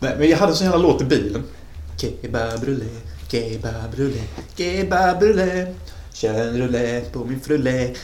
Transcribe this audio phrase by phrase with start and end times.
[0.00, 1.42] Nej, men jag hade en sån jävla låt i bilen.
[1.96, 2.84] Kebab rulle,
[3.28, 4.20] kebab rulle,
[4.56, 5.74] kebab rulle.
[6.12, 7.94] Kör en rulle på min frulle.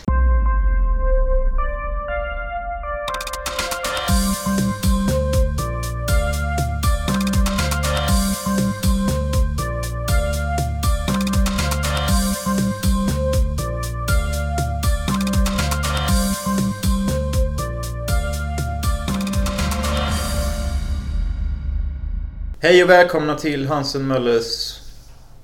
[22.66, 24.78] Hej och välkomna till Hansen Möllers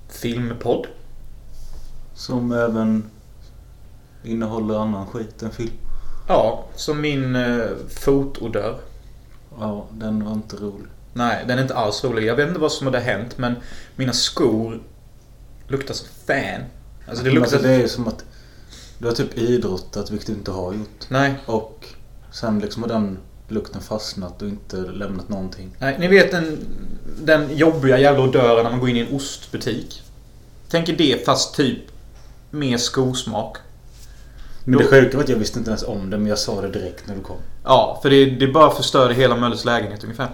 [0.09, 0.87] filmpodd.
[2.15, 3.11] Som även
[4.25, 5.73] innehåller annan skit än film.
[6.29, 8.79] Ja, som min uh, fotodör.
[9.59, 10.87] Ja, den var inte rolig.
[11.13, 12.25] Nej, den är inte alls rolig.
[12.25, 13.57] Jag vet inte vad som hade hänt men
[13.97, 14.83] mina skor
[15.69, 16.63] luktar som fan.
[17.09, 17.57] Alltså det Men luktar...
[17.57, 18.25] alltså, det är som att
[18.99, 21.07] du har typ idrottat, vilket du inte har gjort.
[21.09, 21.87] Nej, Och
[22.31, 23.19] sen liksom har den
[23.49, 25.77] lukten fastnat och inte lämnat någonting.
[25.79, 25.97] nej.
[25.99, 26.59] Ni vet den,
[27.25, 30.03] den jobbiga jävla odören när man går in i en ostbutik.
[30.69, 31.79] Tänk er det fast typ
[32.51, 33.57] mer skosmak.
[34.65, 36.69] Men det sjuka var att jag visste inte ens om det, men jag sa det
[36.69, 37.37] direkt när du kom.
[37.65, 40.29] Ja, för det, det bara förstörde hela Möllers lägenhet ungefär.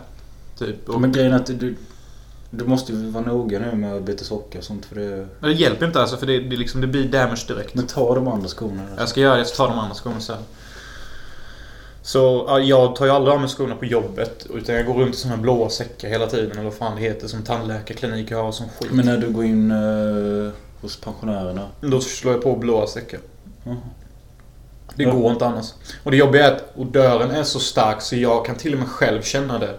[0.59, 0.89] Typ.
[0.89, 1.77] Och, Men grejen är att du,
[2.51, 5.29] du måste ju vara noga nu med att byta socker och sånt för det...
[5.41, 7.75] men det hjälper inte alltså för det, det, liksom, det blir damage direkt.
[7.75, 8.83] Men ta de andra skorna.
[8.91, 9.01] då.
[9.01, 10.43] Jag ska göra det, jag ska ta de andra skorna sen.
[12.03, 14.47] Så ja, jag tar ju aldrig av mig skorna på jobbet.
[14.55, 16.53] Utan jag går runt i här blåa säckar hela tiden.
[16.53, 17.29] Eller vad fan det heter.
[17.29, 18.93] Som tandläkarkliniker har och som skit.
[18.93, 21.67] Men när du går in eh, hos pensionärerna.
[21.81, 23.21] Då slår jag på blåa säckar.
[23.65, 23.77] Jaha.
[24.95, 25.11] Det Ja.
[25.11, 25.67] går inte annars.
[26.03, 28.89] Och det jobbiga är att odören är så stark så jag kan till och med
[28.89, 29.75] själv känna det.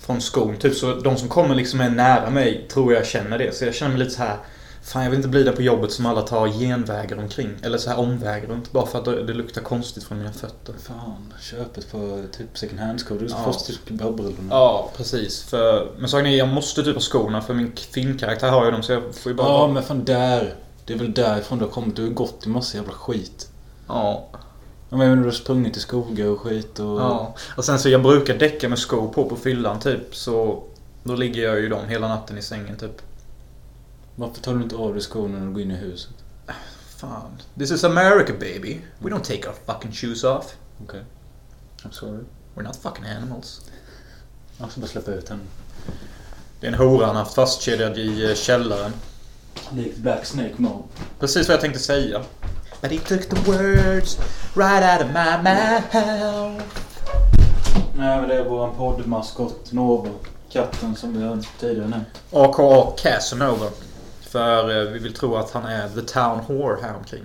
[0.00, 0.56] Från skon.
[0.56, 3.54] Typ så de som kommer liksom är nära mig tror jag känner det.
[3.56, 4.36] Så jag känner mig lite så här.
[4.82, 7.50] Fan jag vill inte bli där på jobbet som alla tar genvägar omkring.
[7.62, 8.72] Eller så här omvägar runt.
[8.72, 10.74] Bara för att det det luktar konstigt från mina fötter.
[10.82, 13.18] Fan, köpet på typ second hand-skor.
[13.18, 13.36] Du Ja.
[13.44, 14.48] får typ kebabrullorna.
[14.50, 15.42] Ja, precis.
[15.42, 18.82] För, men saken är, jag måste typ ha skorna för min filmkaraktär har ju dem
[18.82, 19.48] så jag får ju bara...
[19.48, 20.54] Ja, men fan där.
[20.84, 21.96] Det är väl därifrån du har kommit.
[21.96, 23.48] Du har gått i massa jävla skit.
[23.88, 24.26] ja.
[24.90, 27.00] Ja, men du har sprungit i skogar och skit och...
[27.00, 27.34] ja.
[27.56, 30.16] Och sen så jag brukar däcka med skor på på fyllan typ.
[30.16, 30.62] Så
[31.02, 33.02] då ligger jag ju dem hela natten i sängen typ.
[34.18, 36.10] Varför tar du inte av dig skorna när du går in i huset?
[36.96, 37.42] Fan.
[37.58, 38.80] This is America baby.
[38.98, 40.56] We don't take our fucking shoes off.
[40.84, 41.04] Okej.
[41.84, 42.24] I'm sorry.
[42.54, 43.60] We're not fucking animals.
[44.58, 45.42] Jag ska bara släppa ut henne.
[46.60, 48.92] Det är en hora han haft fastkedjad i eh, källaren.
[49.70, 50.84] Likt Black Snake Mob.
[51.20, 52.22] Precis vad jag tänkte säga.
[52.80, 54.18] But he took the words
[54.54, 55.96] right out of my mouth.
[57.96, 60.10] Nej, men det är vår poddmaskot Nova.
[60.50, 62.22] Katten som vi har tidigare nämnt.
[62.32, 63.66] AKA Casanova.
[64.28, 67.24] För eh, vi vill tro att han är the town whore här omkring.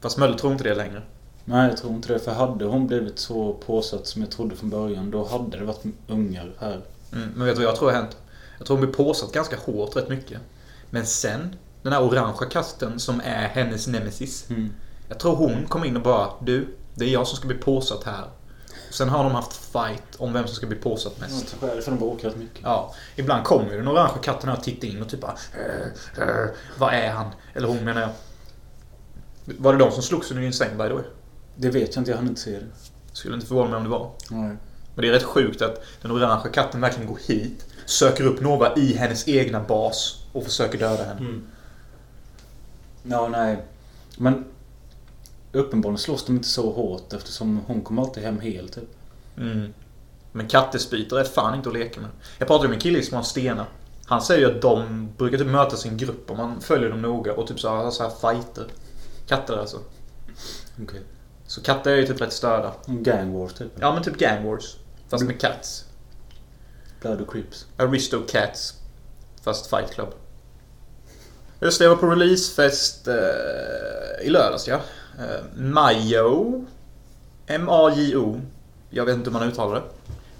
[0.00, 1.02] Fast Möller tror inte det längre.
[1.44, 2.18] Nej, jag tror inte det.
[2.18, 5.84] För hade hon blivit så påsatt som jag trodde från början, då hade det varit
[6.06, 6.80] ungar här.
[7.12, 8.16] Mm, men vet du vad jag tror har hänt?
[8.58, 10.40] Jag tror hon blir påsatt ganska hårt rätt mycket.
[10.90, 14.50] Men sen, den här orangea kasten som är hennes nemesis.
[14.50, 14.72] Mm.
[15.08, 18.04] Jag tror hon kom in och bara Du, det är jag som ska bli påsatt
[18.04, 18.24] här.
[18.92, 21.48] Sen har de haft fight om vem som ska bli påsatt mest.
[21.50, 22.60] För de bråkar rätt mycket.
[22.62, 25.36] Ja, ibland kommer ju den orangea katten här och tittar in och typ bara
[26.16, 26.46] "Äh, äh,
[26.78, 27.26] Vad är han?
[27.54, 28.10] Eller hon menar jag.
[29.44, 31.04] Var det de som slogs under din säng by the way?
[31.56, 32.66] Det vet jag inte, jag hann inte se det.
[33.12, 34.10] Skulle inte förvåna mig om det var.
[34.30, 34.56] Nej.
[34.94, 38.74] Men det är rätt sjukt att den orangea katten verkligen går hit, söker upp Nova
[38.76, 41.20] i hennes egna bas och försöker döda henne.
[41.20, 41.46] Mm.
[43.02, 43.62] Ja, nej.
[44.18, 44.44] Men
[45.52, 48.88] uppenbarligen slåss de inte så hårt eftersom hon kommer alltid hem hel typ.
[49.36, 49.74] Mm.
[50.32, 52.10] Men kattespiter är fan inte att leka med.
[52.38, 53.66] Jag pratade med en kille som har stenar.
[54.06, 57.02] Han säger ju att de brukar typ mötas i en grupp och man följer dem
[57.02, 58.66] noga och typ så här, så här fighter.
[59.26, 59.78] Katter alltså.
[60.82, 61.00] Okej.
[61.46, 62.72] Så katter är ju typ rätt störda.
[62.86, 63.72] Gang wars typ.
[63.80, 64.76] Ja men typ gang wars.
[65.08, 65.84] Fast med cats.
[67.00, 67.66] Blood och Crips.
[67.76, 68.74] Aristo Cats.
[69.42, 70.14] Fast Fight Club.
[71.60, 74.80] Just det, jag var på releasefest eh, i lördags ja.
[75.18, 76.64] Eh, Majo.
[77.46, 78.40] M-A-J-O.
[78.90, 79.82] Jag vet inte hur man uttalar det.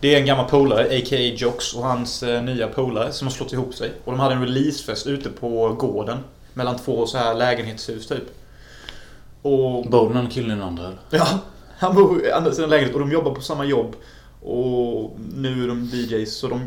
[0.00, 1.19] Det är en gammal polare, a.k.a.
[1.19, 3.93] Jox, och hans eh, nya polare som har slått ihop sig.
[4.05, 6.19] Och de hade en releasefest ute på gården.
[6.55, 8.25] Mellan två så här lägenhetshus typ.
[9.43, 10.99] Och Bor den killen i den andra eller?
[11.11, 11.26] Ja,
[11.79, 13.96] han bor i andra sidan lägenheten och de jobbar på samma jobb.
[14.43, 16.62] Och nu är de DJs så de,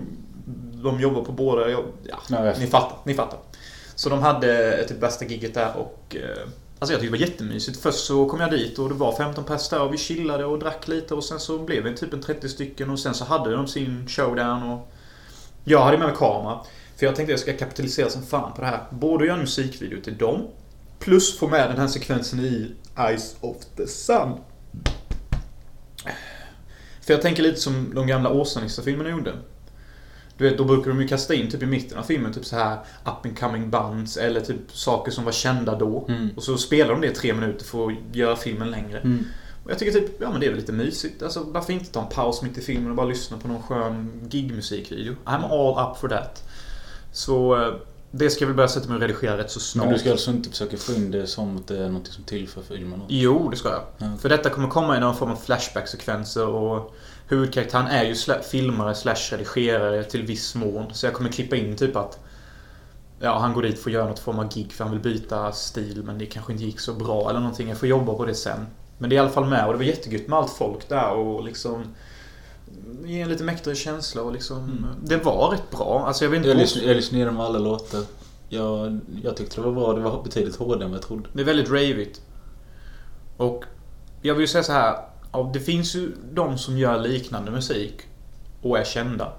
[0.84, 1.86] de jobbar på båda jobb.
[2.30, 3.40] Ja, ni fattar, ni fattar.
[3.96, 6.48] Så de hade typ bästa gigget där och eh,
[6.86, 7.82] Alltså jag tyckte det var jättemysigt.
[7.82, 10.60] Först så kom jag dit och det var 15 pers där och vi chillade och
[10.60, 13.52] drack lite och sen så blev vi typ en 30 stycken och sen så hade
[13.52, 14.92] de sin showdown och
[15.64, 16.60] Jag hade med mig kamera.
[16.98, 18.86] För jag tänkte jag ska kapitalisera som fan på det här.
[18.90, 20.48] Både göra en musikvideo till dem
[21.00, 24.40] Plus få med den här sekvensen i Eyes of the Sun.
[27.02, 29.34] För jag tänker lite som de gamla Åsa-Nisse-filmerna gjorde.
[30.38, 32.56] Du vet, då brukar de ju kasta in typ i mitten av filmen typ så
[32.56, 36.06] här up and coming bands eller typ saker som var kända då.
[36.10, 36.30] Mm.
[36.36, 39.00] Och så spelar de det i tre minuter för att göra filmen längre.
[39.00, 39.26] Mm.
[39.64, 41.24] Och jag tycker typ, ja men det är väl lite mysigt.
[41.24, 44.12] Alltså varför inte ta en paus mitt i filmen och bara lyssna på någon skön
[44.30, 45.16] gigmusikvideo?
[45.26, 46.44] I'm all up for that.
[47.12, 47.74] Så eh,
[48.12, 49.86] det ska jag väl börja sätta mig och redigera rätt så snart.
[49.86, 52.24] Men du ska alltså inte försöka få in det som att det är något som
[52.24, 53.02] tillför filmen?
[53.08, 53.84] Jo, det ska jag.
[53.98, 54.18] Ja.
[54.22, 56.96] För detta kommer komma i någon form av flashback-sekvenser och
[57.28, 60.94] huvudkaraktären är ju sla- filmare slash redigerare till viss mån.
[60.94, 62.20] Så jag kommer klippa in typ att
[63.20, 65.52] Ja, han går dit för att göra något form av gig för han vill byta
[65.52, 67.70] stil men det kanske inte gick så bra eller någonting.
[67.70, 68.68] Jag får jobba på det sen.
[68.98, 71.12] Men det är i alla fall med och det var jättegött med allt folk där
[71.12, 71.84] och liksom
[73.04, 74.86] Ge en lite mäktigare känsla och liksom Mm.
[75.04, 76.04] Det var rätt bra.
[76.08, 78.02] Alltså jag vet inte Jag lyssnade, jag lyssnade igenom alla låtar.
[78.50, 79.94] Jag, jag tyckte det var bra.
[79.94, 81.30] Det var betydligt hårdare än vad jag trodde.
[81.34, 82.22] Det är väldigt ravigt.
[83.38, 83.64] Och
[84.22, 84.96] jag vill ju säga så här.
[85.36, 88.02] Ja, det finns ju de som gör liknande musik
[88.62, 89.34] och är kända.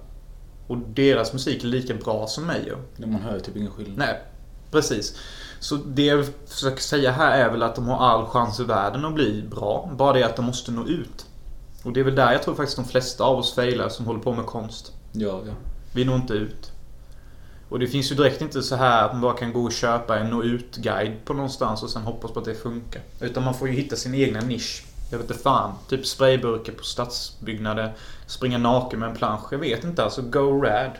[0.66, 3.06] Och deras musik är lika bra som mig ju.
[3.06, 3.98] Man hör typ ingen skillnad.
[3.98, 4.22] Nej,
[4.70, 5.18] precis.
[5.60, 9.04] Så det jag försöker säga här är väl att de har all chans i världen
[9.04, 9.90] att bli bra.
[9.96, 11.26] Bara det att de måste nå ut.
[11.82, 14.20] Och det är väl där jag tror faktiskt de flesta av oss failar som håller
[14.20, 14.92] på med konst.
[15.12, 15.52] Ja, ja.
[15.92, 16.72] Vi når inte ut.
[17.68, 20.18] Och det finns ju direkt inte så här att man bara kan gå och köpa
[20.18, 23.02] en nå ut-guide på någonstans och sen hoppas på att det funkar.
[23.20, 24.85] Utan man får ju hitta sin egna nisch.
[25.10, 25.72] Jag vet inte fan.
[25.88, 27.94] Typ sprayburkar på stadsbyggnader.
[28.26, 29.52] Springa naken med en plansch.
[29.52, 30.04] Jag vet inte.
[30.04, 30.90] Alltså, go rad.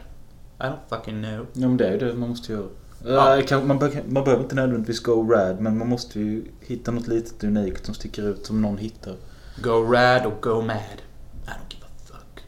[0.61, 1.47] I don't fucking know.
[1.53, 2.67] Ja men det är ju det man måste göra.
[3.05, 3.37] Ja.
[3.37, 3.43] Ja.
[3.47, 7.06] kan, man, be- man behöver inte nödvändigtvis go rad men man måste ju hitta något
[7.08, 9.17] litet unikt som sticker ut som någon hittar.
[9.62, 10.76] Go rad och go mad.
[11.44, 12.43] I don't give a fuck.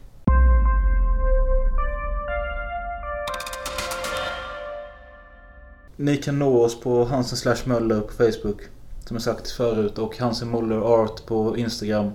[5.95, 8.61] Ni kan nå oss på Hansen slash Möller på Facebook.
[9.09, 9.97] Som jag sagt förut.
[9.97, 12.11] Och Hansen Möller Art på Instagram.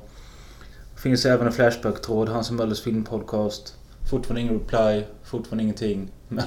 [0.96, 2.28] Finns även en Flashback-tråd.
[2.28, 3.74] Hansen Möllers filmpodcast.
[4.10, 5.04] Fortfarande ingen reply.
[5.24, 6.08] Fortfarande ingenting.
[6.28, 6.44] Men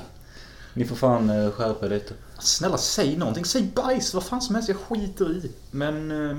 [0.74, 2.14] ni får fan eh, skärpa er lite.
[2.40, 3.46] Snälla säg någonting.
[3.46, 4.14] Säg bajs.
[4.14, 4.70] Vad fan som helst.
[4.70, 5.52] Jag skiter i.
[5.72, 6.30] Men...
[6.30, 6.38] Eh,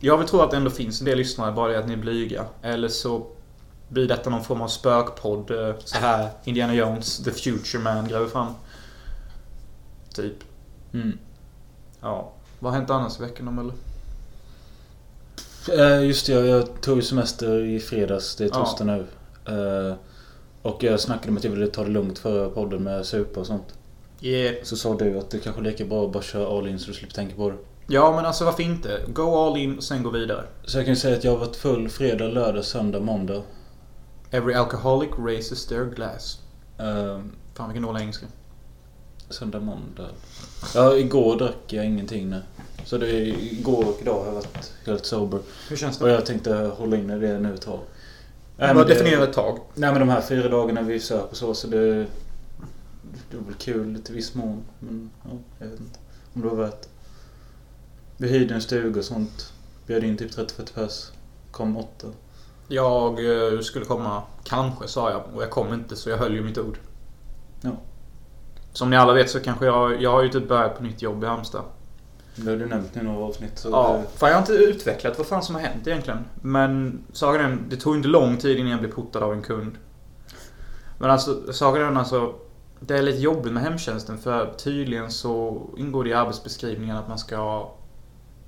[0.00, 1.52] jag vill tro att det ändå finns en del lyssnare.
[1.52, 2.44] Bara det att ni är blyga.
[2.62, 3.26] Eller så
[3.88, 5.50] blir detta någon form av spökpodd.
[5.50, 8.54] Eh, så här Indiana Jones, The Future Man gräver fram.
[10.14, 10.36] Typ.
[10.92, 11.18] Mm.
[12.00, 12.32] Ja.
[12.58, 13.74] Vad har hänt annars i veckan då eller?
[15.96, 18.36] Eh, just det, jag, jag tog ju semester i fredags.
[18.36, 18.54] Det är Ja.
[18.54, 19.06] torsdag nu.
[19.48, 19.94] Eh,
[20.62, 23.46] och jag snackade om att jag ville ta det lugnt före podden med supa och
[23.46, 23.74] sånt.
[24.20, 24.54] Yeah.
[24.62, 26.86] Så sa du att det kanske är lika bra att bara köra all in så
[26.86, 27.56] du slipper tänka på det.
[27.86, 29.00] Ja men alltså varför inte?
[29.08, 30.44] Go all in och sen gå vidare.
[30.64, 33.42] Så jag kan ju säga att jag har varit full fredag, lördag, söndag, måndag.
[34.30, 36.38] Every alcoholic raises their glass.
[36.78, 37.20] Eh,
[37.54, 38.26] Fan vilken dålig engelska.
[39.30, 40.08] Söndag, måndag.
[40.74, 42.42] Ja, igår drack jag ingenting nu.
[42.84, 45.40] Så det är, igår och idag har jag varit helt sober.
[45.68, 46.12] Hur känns Och det?
[46.12, 47.80] jag tänkte hålla inne det nu ett tag.
[48.56, 49.58] Nej, men det- definiera ett tag.
[49.74, 52.06] Nej men de här fyra dagarna vi söp och så, så det...
[53.30, 54.62] Det var väl kul till viss mån.
[54.80, 55.98] Men ja, jag vet inte.
[56.34, 56.88] Om det var värt.
[58.16, 59.52] Vi hyrde en stuga och sånt.
[59.86, 61.06] Bjöd in typ 30-40 pers.
[61.50, 62.06] Kom åtta.
[62.68, 63.10] Jag
[63.54, 66.58] eh, skulle komma, kanske sa jag, och jag kom inte så jag höll ju mitt
[66.58, 66.78] ord.
[67.62, 67.70] Ja.
[68.72, 71.24] Som ni alla vet så kanske jag, jag har ju typ börjat på nytt jobb
[71.24, 71.62] i Halmstad.
[72.34, 73.58] Det har du nämnt i några avsnitt.
[73.58, 76.24] Så Ja, det, fan jag har inte utvecklat vad fan som har hänt egentligen.
[76.42, 79.76] Men saken är, det tog inte lång tid innan jag blev portad av en kund.
[80.98, 82.34] Men alltså, saken är alltså,
[82.80, 87.18] det är lite jobbigt med hemtjänsten för tydligen så ingår det i arbetsbeskrivningen att man
[87.18, 87.70] ska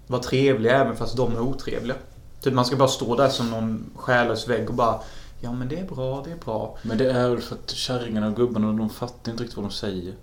[0.06, 1.96] vara trevlig även fast de är otrevliga.
[2.40, 5.00] Typ man ska bara stå där som någon själlös vägg och bara
[5.40, 6.78] Ja men det är bra, det är bra.
[6.82, 9.70] Men det är väl för att kärringarna och gubbarna de fattar inte riktigt vad de
[9.72, 10.14] säger.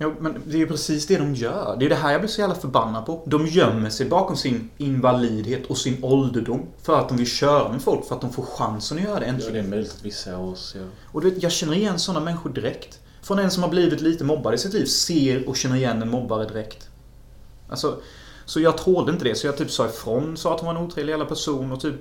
[0.00, 1.76] Ja, men det är ju precis det de gör.
[1.78, 3.22] Det är det här jag blir så jävla förbannad på.
[3.26, 6.66] De gömmer sig bakom sin invalidhet och sin ålderdom.
[6.82, 9.26] För att de vill köra med folk, för att de får chansen att göra det
[9.26, 9.52] Ja, äntligen.
[9.54, 10.88] det är möjligt att vissa av oss gör.
[11.04, 13.00] Och du vet, jag känner igen sådana människor direkt.
[13.22, 16.10] Från en som har blivit lite mobbad i sitt liv, ser och känner igen en
[16.10, 16.88] mobbare direkt.
[17.68, 18.00] Alltså,
[18.44, 20.86] så jag tålde inte det, så jag typ sa ifrån, sa att hon var en
[20.86, 22.00] otrevlig jävla person och typ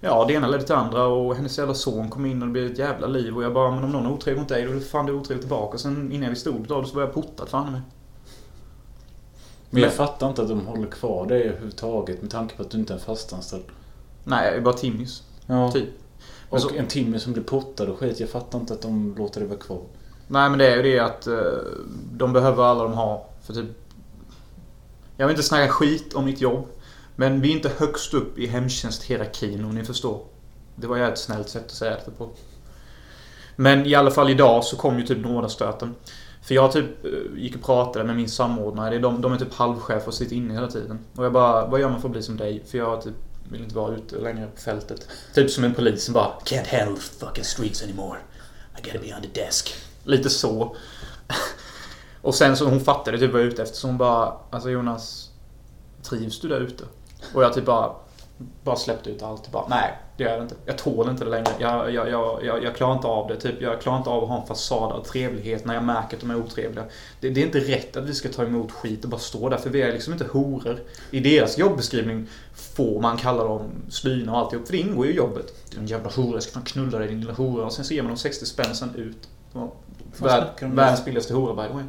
[0.00, 2.52] Ja, det ena ledde till det andra och hennes jävla son kom in och det
[2.52, 4.70] blev ett jävla liv och jag bara, men om någon är otrevlig mot dig, då
[4.70, 5.74] är det fan du är otrevlig tillbaka.
[5.74, 7.80] Och sen innan vi stod där, så var jag portad fan med.
[9.70, 12.78] Men jag fattar inte att de håller kvar det överhuvudtaget med tanke på att du
[12.78, 13.64] inte är en fastanställd.
[14.24, 15.22] Nej, jag är bara timmis.
[15.46, 15.70] Ja.
[15.72, 15.88] Typ.
[16.50, 18.20] Och så- en timme som blir portad och skit.
[18.20, 19.80] Jag fattar inte att de låter det vara kvar.
[20.28, 21.34] Nej men det är ju det att eh,
[22.12, 23.24] de behöver alla de har.
[23.42, 23.66] För typ...
[25.16, 26.66] Jag vill inte snacka skit om mitt jobb.
[27.16, 30.24] Men vi är inte högst upp i hemtjänsthierarkin om ni förstår.
[30.74, 32.30] Det var ju ett snällt sätt att säga det på.
[33.56, 35.94] Men i alla fall idag så kom ju typ nådastöten.
[36.42, 38.98] För jag typ eh, gick och pratade med min samordnare.
[38.98, 40.98] De, de är typ halvchef och sitter inne hela tiden.
[41.16, 42.62] Och jag bara, vad gör man för att bli som dig?
[42.66, 43.14] För jag typ
[43.50, 45.08] vill inte vara ute längre på fältet.
[45.34, 48.18] Typ som en polis som bara Can't handle the fucking streets anymore.
[48.78, 49.74] I gotta be on the desk.
[50.04, 50.76] Lite så.
[52.22, 54.70] Och sen så hon fattade typ vad jag var ute efter så hon bara Alltså
[54.70, 55.30] Jonas
[56.02, 56.84] Trivs du där ute?
[57.34, 57.92] Och jag typ bara
[58.64, 59.52] Bara släppte ut allt.
[59.52, 60.54] Bara, Nej, det gör jag inte.
[60.66, 61.46] Jag tål inte det längre.
[61.58, 63.36] Jag, jag, jag, jag, jag klarar inte av det.
[63.36, 66.20] Typ, jag klarar inte av att ha en fasad av trevlighet när jag märker att
[66.20, 66.84] de är otrevliga.
[67.20, 69.56] Det, det är inte rätt att vi ska ta emot skit och bara stå där.
[69.56, 70.78] För vi är liksom inte horor.
[71.10, 74.66] I deras jobbeskrivning får man kalla dem slyna och alltihop.
[74.66, 75.70] För det ingår ju i jobbet.
[75.70, 76.34] Du är en jävla hora.
[76.34, 77.64] Jag ska fan knulla dig din lilla hora.
[77.64, 79.28] Och sen så ger man dem 60 spänn sen ut.
[80.76, 81.84] Världens billigaste hora by the way.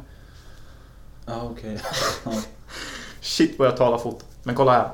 [1.26, 1.78] Ja, okej.
[2.24, 2.32] Ja.
[3.20, 4.22] Shit vad jag talar fort.
[4.42, 4.90] Men kolla här.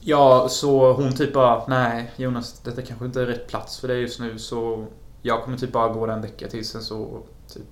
[0.00, 4.00] Ja, så hon typ bara Nej Jonas, detta kanske inte är rätt plats för dig
[4.00, 4.86] just nu så
[5.22, 7.22] Jag kommer typ bara gå där en vecka till sen så
[7.54, 7.62] typ,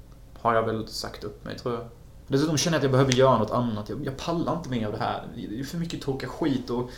[0.41, 1.85] Har jag väl sagt upp mig tror jag.
[2.29, 3.89] Dessutom känner jag att jag behöver göra något annat.
[3.89, 5.27] Jag, jag pallar inte mer av det här.
[5.49, 6.91] Det är för mycket torka skit och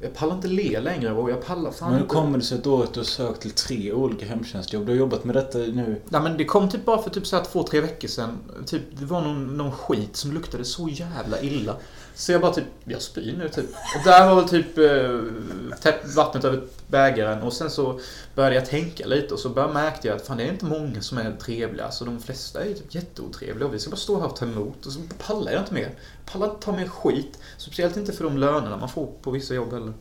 [0.00, 2.82] Jag pallar inte le längre och jag pallar fan Men hur kommer det sig då
[2.82, 4.86] att du har sökt till tre olika hemtjänstjobb?
[4.86, 6.02] Du har jobbat med detta nu.
[6.08, 8.38] Nej men det kom typ bara för typ så här två, tre veckor sedan.
[8.66, 11.76] Typ, det var någon, någon skit som luktade så jävla illa.
[12.18, 13.70] Så jag bara typ, jag spyr nu typ.
[13.70, 18.00] Och där var väl typ eh, vattnet över bägaren och sen så
[18.34, 21.00] började jag tänka lite och så började märkte jag att fan det är inte många
[21.00, 21.90] som är trevliga.
[21.90, 24.86] Så de flesta är typ jätteotrevliga och vi ska bara stå här och ta emot
[24.86, 25.94] och så pallar jag inte mer.
[26.32, 27.38] Pallar inte ta mer skit.
[27.56, 29.92] Speciellt inte för de lönerna man får på vissa jobb heller.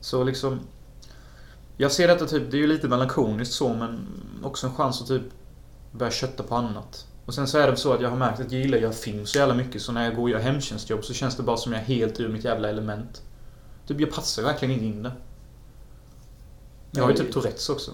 [0.00, 0.60] Så liksom
[1.76, 4.06] jag ser detta typ, det är ju lite melankoliskt så men
[4.42, 5.22] också en chans att typ
[5.92, 7.06] börja kötta på annat.
[7.30, 8.92] Och sen så är det så att jag har märkt att jag gillar att göra
[8.92, 11.56] film så jävla mycket så när jag går och gör hemtjänstjobb så känns det bara
[11.56, 13.22] som jag är helt ur mitt jävla element.
[13.86, 15.12] Typ jag passar verkligen inte in det.
[16.90, 17.90] Jag har ju typ Tourettes också.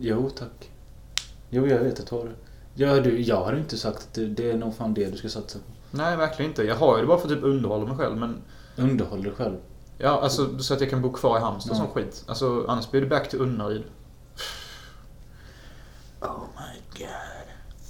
[0.00, 0.70] Jo, tack.
[1.50, 2.34] Jo, jag vet att du har det.
[2.74, 5.58] Ja, du, jag hade inte sagt att det, är nog fan det du ska satsa
[5.58, 5.64] på.
[5.96, 6.62] Nej, verkligen inte.
[6.62, 8.42] Jag har ju det bara för att typ underhålla mig själv men
[8.76, 9.56] Underhåll dig själv.
[9.98, 12.24] Ja, alltså så att jag kan bo kvar i Halmstad och sån skit.
[12.26, 13.82] Alltså annars blir det back till Unnaryd.
[16.20, 17.40] Oh my god.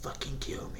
[0.02, 0.79] Fucking kill me.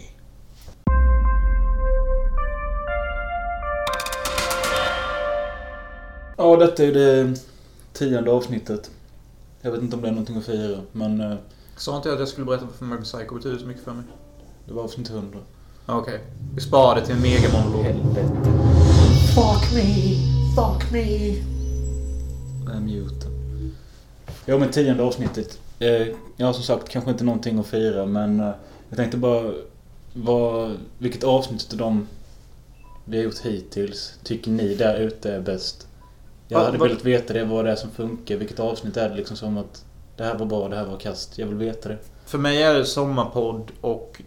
[6.43, 7.35] Ja, detta är det
[7.93, 8.91] tionde avsnittet.
[9.63, 11.37] Jag vet inte om det är någonting att fira, men eh,
[11.77, 14.05] Sa inte jag att jag skulle berätta varför American Psycho betyder så mycket för mig?
[14.67, 15.39] det var avsnitt 100.
[15.87, 16.21] Okej.
[16.55, 17.85] Vi sparar det till en megamonolog.
[17.85, 18.29] Helvete.
[19.35, 20.15] Fuck me,
[20.57, 21.31] fuck me.
[22.75, 23.33] Är muten.
[24.47, 25.59] Ja, men tionde avsnittet.
[25.79, 26.07] Eh,
[26.37, 28.51] ja, som sagt, kanske inte någonting att fira, men eh,
[28.89, 29.53] jag tänkte bara...
[30.15, 32.07] Vad, vilket avsnitt av dem
[33.05, 35.87] vi har gjort hittills tycker ni där ute är bäst?
[36.51, 38.37] Jag hade vad- velat veta det, vad det är som funkar.
[38.37, 39.85] Vilket avsnitt är det liksom som att
[40.17, 41.39] det här var bra, det här var kast.
[41.39, 41.99] Jag vill veta det.
[42.27, 44.23] För mig är det Sommarpodd och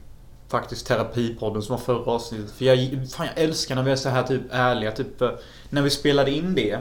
[0.48, 2.52] faktiskt Terapipodden som var förra avsnittet.
[2.52, 4.92] För jag, fan jag älskar när vi är så här typ ärliga.
[4.92, 5.22] Typ,
[5.70, 6.80] när vi spelade in det,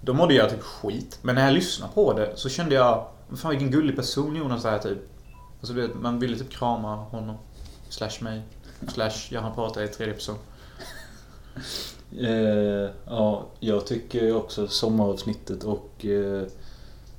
[0.00, 1.18] då mådde jag typ skit.
[1.22, 3.06] Men när jag lyssnade på det så kände jag,
[3.36, 4.98] fan vilken gullig person Jonas är typ.
[5.60, 7.36] Alltså vet, man ville typ krama honom.
[7.88, 8.42] Slash mig.
[8.88, 10.36] Slash, jag har pratat i tredje person.
[12.20, 16.42] Eh, ja, jag tycker också sommaravsnittet och eh,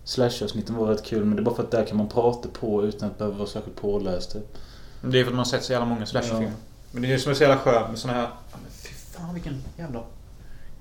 [0.04, 1.26] Slash-avsnitten var rätt kul.
[1.26, 3.48] Men det är bara för att där kan man prata på utan att behöva vara
[3.48, 4.32] särskilt påläst.
[4.34, 4.58] typ.
[5.02, 6.46] Det är för att man sett så jävla många slasherfilmer.
[6.46, 6.52] Ja.
[6.92, 8.22] Men det är det som är så jävla skönt med såna här...
[8.22, 10.04] Ja, men fy fan vilken jävla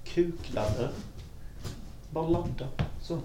[0.05, 0.89] kukladdare.
[2.11, 2.67] Bara ladda.
[3.03, 3.19] Så.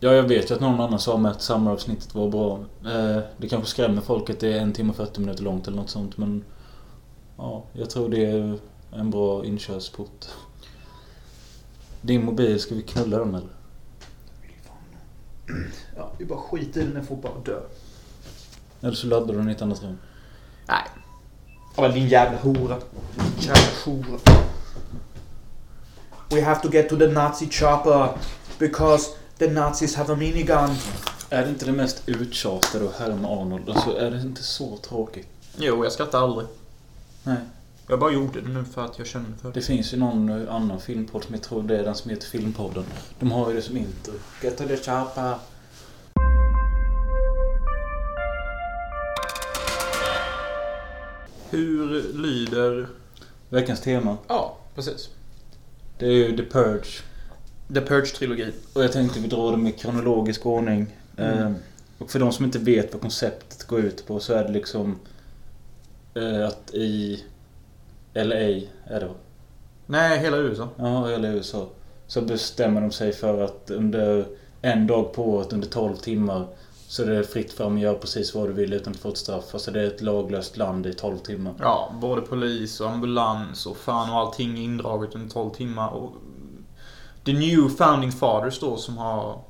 [0.00, 2.58] Ja, jag vet ju att någon annan sa med att sommaravsnittet var bra.
[2.84, 5.76] Eh, det kanske skrämmer folk att det är en timme och 40 minuter långt eller
[5.76, 6.16] något sånt.
[6.16, 6.44] Men
[7.36, 8.58] ja, jag tror det är
[8.90, 10.26] en bra inkörsport.
[12.00, 13.48] Din mobil, ska vi knulla den eller?
[15.96, 17.60] Ja, vi bara skiter i den, den får bara dö.
[18.80, 19.98] Eller så laddar du den i ett annat rum.
[20.68, 20.84] Nej.
[21.76, 22.78] Ja men din jävla hora.
[23.38, 24.20] Jävla hora.
[26.30, 28.08] We have to get to the Nazi chopper.
[28.58, 30.70] Because the Nazis have a minigun.
[31.30, 33.70] Är det inte det mest uttjatade och härma Arnold?
[33.70, 35.28] Alltså, är det inte så tråkigt?
[35.56, 36.46] Jo, jag skrattar aldrig.
[37.22, 37.36] Nej.
[37.88, 39.60] Jag bara gjorde det nu för att jag kände för det.
[39.60, 42.26] Det finns ju någon eh, annan filmpodd som jag tror det är den som heter
[42.26, 42.84] Filmpodden.
[43.18, 44.14] De har ju det som intro.
[44.42, 45.34] Get to the chopper.
[51.50, 52.88] Hur lyder...
[53.48, 54.16] Veckans tema.
[54.28, 55.10] Ja, precis.
[55.98, 57.02] Det är ju The Purge.
[57.74, 58.52] The Purge-trilogi.
[58.72, 60.86] Och jag tänkte vi drar dem i kronologisk ordning.
[61.16, 61.38] Mm.
[61.38, 61.52] Eh,
[61.98, 64.98] och för de som inte vet vad konceptet går ut på så är det liksom
[66.14, 67.24] eh, att i
[68.24, 69.14] LA är det va?
[69.86, 70.68] Nej, hela USA.
[70.76, 71.68] Ja, eller USA.
[72.06, 74.26] Så bestämmer de sig för att under
[74.62, 76.46] en dag på året under 12 timmar
[76.88, 79.16] så är det fritt fram att göra precis vad du vill utan att få ett
[79.16, 79.44] straff.
[79.52, 81.54] Alltså det är ett laglöst land i 12 timmar.
[81.60, 85.90] Ja, både polis och ambulans och fan och allting är indraget under 12 timmar.
[85.90, 86.12] Och
[87.24, 89.40] the new founding fathers då som har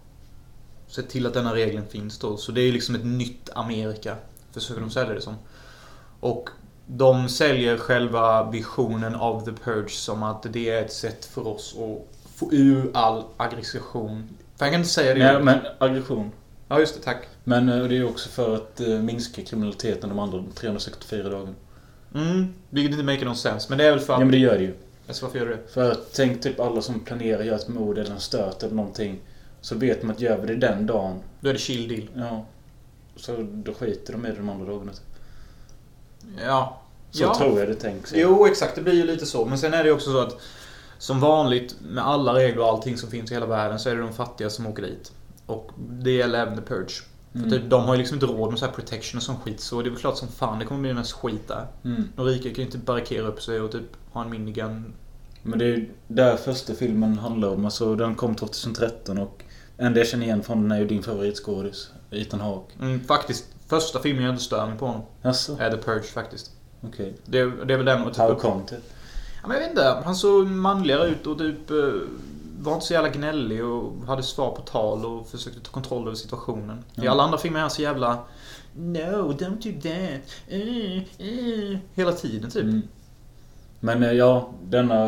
[0.87, 2.37] sett till att denna regeln finns då.
[2.37, 4.17] Så det är liksom ett nytt Amerika.
[4.53, 5.35] Försöker de sälja det som.
[6.21, 6.51] Och
[6.87, 11.77] de säljer själva visionen av The Purge som att det är ett sätt för oss
[11.79, 14.29] att få ur all aggression.
[14.57, 15.33] För jag kan inte säga det.
[15.33, 16.31] Nej, men aggression.
[16.69, 17.01] Ja, just det.
[17.01, 17.29] Tack.
[17.45, 21.55] Men eh, det är också för att eh, minska kriminaliteten de andra 364 dagarna.
[22.15, 23.69] Mm, vilket inte make någon sens.
[23.69, 24.21] Men det är väl för Ja att...
[24.21, 24.75] men det gör det ju.
[25.09, 25.69] Alltså, varför gör du det?
[25.73, 28.75] För att tänk typ alla som planerar att göra ett mord eller en stöt eller
[28.75, 29.19] någonting.
[29.61, 32.09] Så vet de att gör vi det den dagen, Då är det chill deal.
[32.15, 32.45] ja.
[33.17, 34.93] Så då skiter de i det de andra dagarna.
[36.45, 36.81] Ja.
[37.11, 37.35] Så ja.
[37.35, 38.13] tror jag det tänks.
[38.17, 38.75] Jo, exakt.
[38.75, 39.45] Det blir ju lite så.
[39.45, 40.41] Men sen är det också så att
[40.99, 44.01] som vanligt med alla regler och allting som finns i hela världen så är det
[44.01, 45.13] de fattiga som åker dit.
[45.47, 47.03] Och det gäller även The Purge.
[47.35, 47.51] Mm.
[47.51, 49.61] För typ, de har ju liksom inte råd med så här protection och sån skit.
[49.61, 51.67] Så det är väl klart som fan det kommer bli mest skit där.
[51.85, 52.09] Mm.
[52.17, 54.95] De rika kan ju inte barrikera upp sig och typ ha en minigun.
[55.43, 57.65] Men det är ju där första filmen handlar om.
[57.65, 59.43] Alltså den kom 2013 och
[59.77, 61.91] en jag känner igen från den är ju din favoritskådis.
[62.11, 62.73] Ethan Hawke.
[62.81, 65.57] Mm, faktiskt, första filmen jag inte stör mig på honom Jaså?
[65.61, 66.51] är The Purge faktiskt.
[66.81, 67.15] Okej.
[67.25, 68.19] Det, är- det är väl den och typ...
[68.19, 68.93] How come typ?
[69.43, 70.03] Ja, men jag vet inte.
[70.05, 71.77] Han såg manligare ut och typ eh,
[72.61, 76.17] var inte så jävla gnällig och hade svar på tal och försökte ta kontroll över
[76.17, 76.79] situationen.
[76.95, 77.11] I Ja.
[77.11, 78.19] alla andra filmer är han så jävla
[78.79, 80.53] No, don't do that.
[80.53, 82.63] Uh, uh, hela tiden typ.
[82.63, 82.83] Mm.
[83.81, 85.03] Men ja, denna,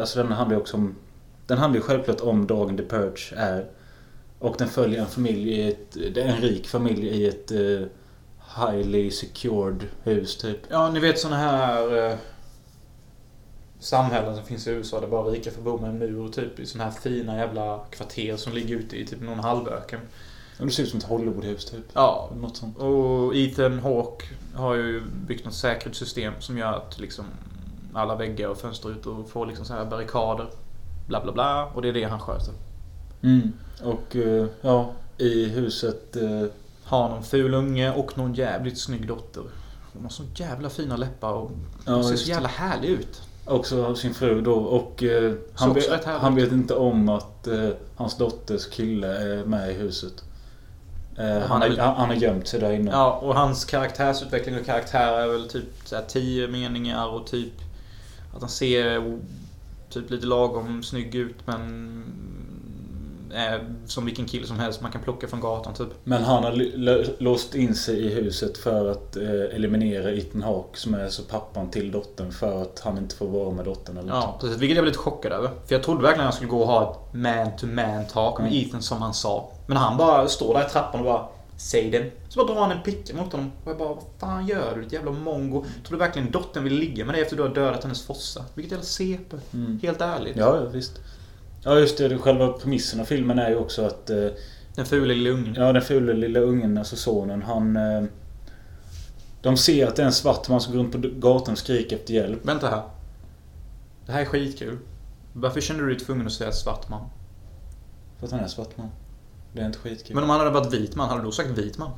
[0.00, 0.94] alltså denna handlar ju också om...
[1.46, 3.66] Den handlar ju självklart om dagen The Purge är.
[4.38, 5.92] Och den följer en familj i ett...
[6.14, 7.86] Det är en rik familj i ett eh,
[8.56, 10.58] highly secured hus typ.
[10.70, 12.16] Ja, ni vet såna här eh,
[13.78, 16.66] samhällen som finns i USA där bara rika får bo med en mur typ i
[16.66, 20.00] såna här fina jävla kvarter som ligger ute i typ någon halvöken.
[20.58, 21.84] Det ser ut som ett Hollywoodhus typ.
[21.92, 22.78] Ja, Något sånt.
[22.78, 27.24] Och Ethan Hawke har ju byggt något säkerhetssystem som gör att liksom
[27.94, 30.50] alla väggar och fönsterrutor får liksom så här barrikader.
[31.08, 31.66] Bla bla bla.
[31.66, 32.54] Och det är det han sköter.
[33.22, 33.52] Mm.
[33.82, 36.16] Och eh, ja, i huset...
[36.16, 36.44] eh,
[36.84, 39.42] Har någon ful unge och någon jävligt snygg dotter.
[39.92, 41.50] De har så jävla fina läppar och
[41.86, 43.22] Ja, de ser så jävla härlig ut.
[43.44, 47.68] Också av sin fru då och eh, han, vet, han vet inte om att eh,
[47.96, 49.06] hans dotters kille
[49.38, 50.24] är med i huset.
[51.18, 52.90] Eh, han, Han är- han, han har gömt sig där inne.
[52.90, 57.52] Ja, och hans karaktärsutveckling och karaktär är väl typ så här tio meningar och typ
[58.34, 59.18] att han ser
[59.90, 62.04] typ lite lagom snygg ut men
[63.86, 65.88] som vilken kille som helst man kan plocka från gatan typ.
[66.04, 70.94] Men han har låst in sig i huset för att eh, eliminera Ethan Hawke som
[70.94, 74.20] är så pappan till dottern för att han inte får vara med dottern eller Ja,
[74.26, 74.40] något.
[74.40, 74.58] precis.
[74.58, 75.48] Vilket jag blev lite chockad över.
[75.66, 78.66] För jag trodde verkligen att han skulle gå och ha ett man-to-man talk med Mm.
[78.66, 79.50] Ethan som han sa.
[79.66, 81.26] Men han bara står där i trappan och bara
[81.60, 82.10] Säg den.
[82.28, 83.52] Så bara drar han en picka mot honom.
[83.64, 84.82] Och jag bara, vad fan gör du?
[84.82, 85.64] Ditt jävla mongo.
[85.86, 88.44] Tror du verkligen dottern vill ligga med dig efter du har dödat hennes fossa?
[88.54, 89.36] Vilket jävla CP.
[89.52, 89.78] Mm.
[89.82, 90.36] Helt ärligt.
[90.36, 90.92] Ja, ja, visst.
[91.64, 92.08] Ja, just det.
[92.08, 92.18] det.
[92.18, 94.26] Själva premissen av filmen är ju också att eh,
[94.74, 95.54] Den fula lilla ungen.
[95.54, 97.76] Ja, den fula lilla ungen, alltså sonen, han...
[97.76, 98.04] Eh,
[99.42, 101.96] de ser att det är en svart man som går runt på gatan och skriker
[101.96, 102.44] efter hjälp.
[102.44, 102.82] Vänta här.
[104.06, 104.78] Det här är skitkul.
[105.32, 107.08] Varför känner du dig tvungen att säga svart man?
[108.18, 108.90] För att han är svart man.
[109.52, 110.14] Det är inte skitkul.
[110.14, 111.90] Men om han hade varit vit man, hade du då sagt vit man?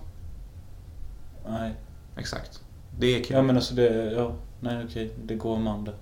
[1.49, 1.75] Nej.
[2.17, 2.63] Exakt.
[2.99, 3.37] Det är kul.
[3.37, 4.13] Ja men alltså det...
[4.13, 4.33] Ja.
[4.61, 5.13] Nej okej.
[5.25, 5.95] Det går man där.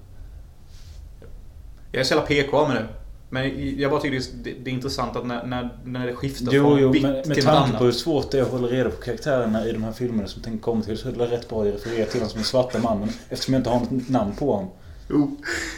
[1.93, 2.89] Jag är så jävla PK mig nu.
[3.31, 6.53] Men jag bara tycker det är, det är intressant att när, när, när det skiftar
[6.53, 8.69] Jo, från jo, vitt med till något tanke på hur svårt det är att hålla
[8.69, 11.49] reda på karaktärerna i de här filmerna som tänker komma till så är det rätt
[11.49, 14.33] bra att referera till honom som den svarta mannen eftersom jag inte har något namn
[14.37, 14.71] på honom.
[15.11, 15.37] Jo.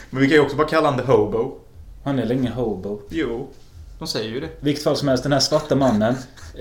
[0.09, 1.51] Men vi kan ju också bara kalla honom The Hobo.
[2.03, 3.01] Han är länge hobo.
[3.09, 3.47] Jo.
[3.99, 4.45] De säger ju det.
[4.45, 6.15] I vilket fall som helst, den här svarta mannen.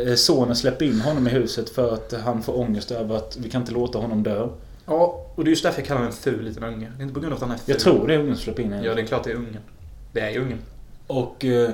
[0.07, 3.51] eh, Sonen släpper in honom i huset för att han får ångest över att vi
[3.51, 4.49] kan inte låta honom dö.
[4.87, 6.93] Ja, och det är just därför jag kallar honom en ful liten unge.
[6.97, 7.65] Det är inte på grund av att han är ful.
[7.67, 8.97] Jag tror det är ungen som släpper in Ja, honom.
[8.97, 9.59] det är klart det är ungen.
[10.13, 10.59] Det är ju ungen.
[11.11, 11.71] Och eh,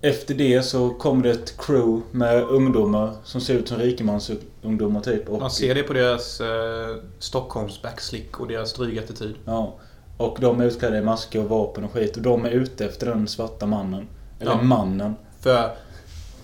[0.00, 5.28] efter det så kommer det ett crew med ungdomar som ser ut som rikemansungdomar typ.
[5.28, 9.34] Och, Man ser det på deras eh, Stockholms backslick och deras dryga attityd.
[9.44, 9.74] Ja.
[10.16, 12.16] Och de är utklädda i masker och vapen och skit.
[12.16, 14.08] Och de är ute efter den svarta mannen.
[14.40, 14.62] Eller Ja.
[14.62, 15.14] mannen.
[15.40, 15.76] För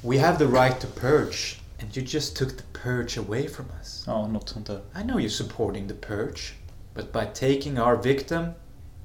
[0.02, 4.04] We have the right to purge and you just took the purge away from us.
[4.06, 4.80] Ja, något sånt där.
[5.00, 6.54] I know you're supporting the purge,
[6.94, 8.46] but by taking our victim,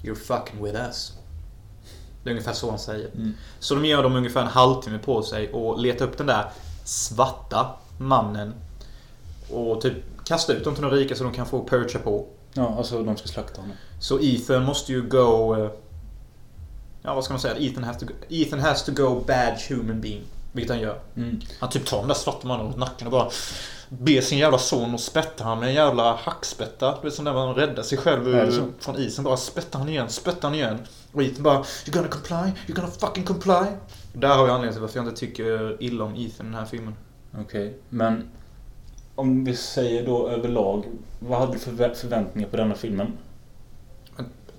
[0.02, 1.12] you're fucking with us.
[2.24, 3.08] Det är ungefär så han säger.
[3.14, 3.34] Mm.
[3.58, 6.50] Så de ger dem ungefär en halvtimme på sig och leta upp den där
[6.84, 7.66] svarta
[7.98, 8.54] mannen.
[9.50, 12.26] Och typ kasta ut dem till de rika så de kan få purcha på.
[12.52, 13.76] Ja, alltså de ska slakta honom.
[14.00, 15.56] Så Ethan måste ju go...
[15.56, 15.70] eh,
[17.02, 17.56] Ja, vad ska man säga?
[17.58, 20.22] Ethan has to go, Ethan has to go bad human being.
[20.54, 20.98] Vilket han gör.
[21.16, 21.40] Mm.
[21.60, 23.30] Han typ tar den där svarta mannen runt nacken och bara
[23.88, 26.98] ber sin jävla son och spettar han med en jävla hackspätta.
[27.02, 29.24] Du vet som när man räddar sig själv ur, från isen.
[29.24, 30.78] Bara spettar han igen, spettar han igen.
[31.12, 33.66] Och Ethan bara You're gonna comply, you're gonna fucking comply.
[34.12, 36.64] Där har jag anledningen till varför jag inte tycker illa om Ethan i den här
[36.64, 36.94] filmen.
[37.40, 38.28] Okej, men...
[39.14, 40.84] om vi säger då överlag.
[41.18, 43.12] Vad hade du för vä- förväntningar på denna filmen?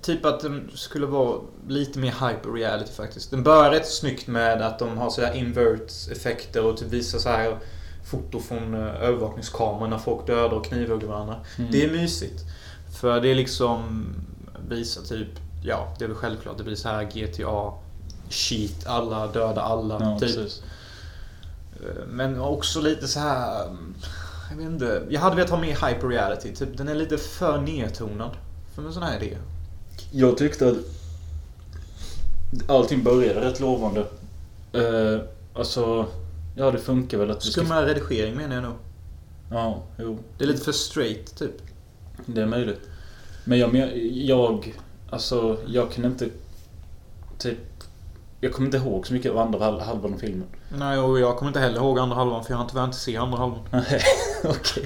[0.05, 3.31] Typ att den skulle vara lite mer hyper reality faktiskt.
[3.31, 7.29] Den börjar rätt snyggt med att de har sådär invert effekter och typ visar så
[7.29, 7.57] här
[8.05, 11.35] foto från eh, övervakningskameror när folk dödar och knivhugger varandra.
[11.57, 11.71] Mm.
[11.71, 12.43] Det är mysigt.
[12.99, 14.07] För det är liksom
[14.69, 15.27] visar typ,
[15.63, 17.73] ja det är väl självklart, det blir så här GTA
[18.29, 19.97] shit, alla dödar alla.
[19.99, 20.35] Ja, typ.
[20.35, 20.61] precis.
[21.75, 23.75] Eh, Men också lite så här.
[24.49, 25.03] Jag vet inte.
[25.09, 26.55] Jag hade velat ha mer hyper reality.
[26.55, 28.31] Typ, den är lite för nedtonad.
[28.75, 29.37] För en sån här idé.
[30.11, 30.75] Jag tyckte att
[32.67, 34.05] allting började rätt lovande.
[34.75, 35.19] Uh,
[35.53, 36.05] alltså,
[36.55, 37.61] ja det funkar väl att vi ska...
[37.61, 38.73] Redigering menar jag nog.
[39.51, 40.17] Ja, jo.
[40.37, 41.51] Det är lite för straight typ.
[42.25, 42.79] Det är möjligt.
[43.43, 43.89] Men jag, men
[44.25, 44.75] jag,
[45.09, 46.29] alltså jag kan inte
[47.37, 47.57] typ...
[48.41, 50.47] Jag kommer inte ihåg så mycket av andra hal- halvan av filmen.
[50.77, 53.17] Nej, och jag kommer inte heller ihåg andra halvan för jag har tyvärr inte sett
[53.19, 53.59] andra halvan.
[53.71, 54.01] Nej,
[54.43, 54.85] okej.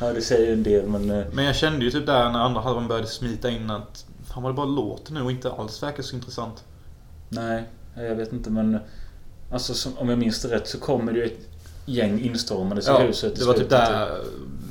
[0.00, 1.10] Ja, det säger en del men...
[1.10, 4.42] eh, Men jag kände ju typ där när andra halvan började smita in att Fan
[4.42, 6.64] vad det bara låter nu och inte alls verkar så intressant.
[7.28, 7.62] Nej,
[7.96, 8.78] jag vet inte men...
[9.50, 11.48] Alltså som, om jag minns det rätt så kommer det ju ett
[11.86, 13.36] gäng instormandes i huset.
[13.36, 14.20] i det var typ där.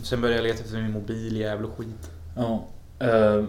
[0.03, 2.11] Sen började jag leta efter min mobiljävel och skit.
[2.35, 2.63] Ja.
[2.99, 3.43] eh,